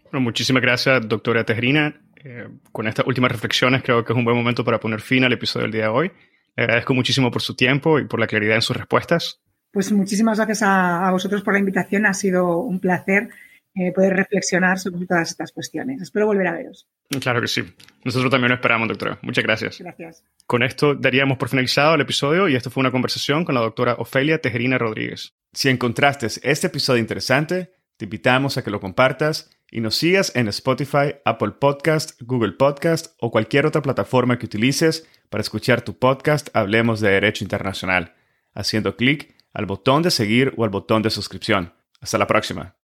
[0.03, 2.01] Bueno, muchísimas gracias, doctora Tejerina.
[2.23, 5.33] Eh, con estas últimas reflexiones creo que es un buen momento para poner fin al
[5.33, 6.11] episodio del día de hoy.
[6.55, 9.41] Le agradezco muchísimo por su tiempo y por la claridad en sus respuestas.
[9.71, 12.05] Pues muchísimas gracias a vosotros por la invitación.
[12.05, 13.29] Ha sido un placer
[13.75, 16.01] eh, poder reflexionar sobre todas estas cuestiones.
[16.01, 16.87] Espero volver a veros.
[17.21, 17.63] Claro que sí.
[18.03, 19.17] Nosotros también lo esperamos, doctora.
[19.21, 19.79] Muchas gracias.
[19.79, 20.23] Gracias.
[20.45, 23.95] Con esto daríamos por finalizado el episodio y esto fue una conversación con la doctora
[23.95, 25.33] Ofelia Tejerina Rodríguez.
[25.53, 30.47] Si encontraste este episodio interesante, te invitamos a que lo compartas y nos sigas en
[30.49, 36.49] Spotify, Apple Podcast, Google Podcast o cualquier otra plataforma que utilices para escuchar tu podcast
[36.55, 38.13] Hablemos de Derecho Internacional,
[38.53, 41.73] haciendo clic al botón de seguir o al botón de suscripción.
[41.99, 42.75] Hasta la próxima.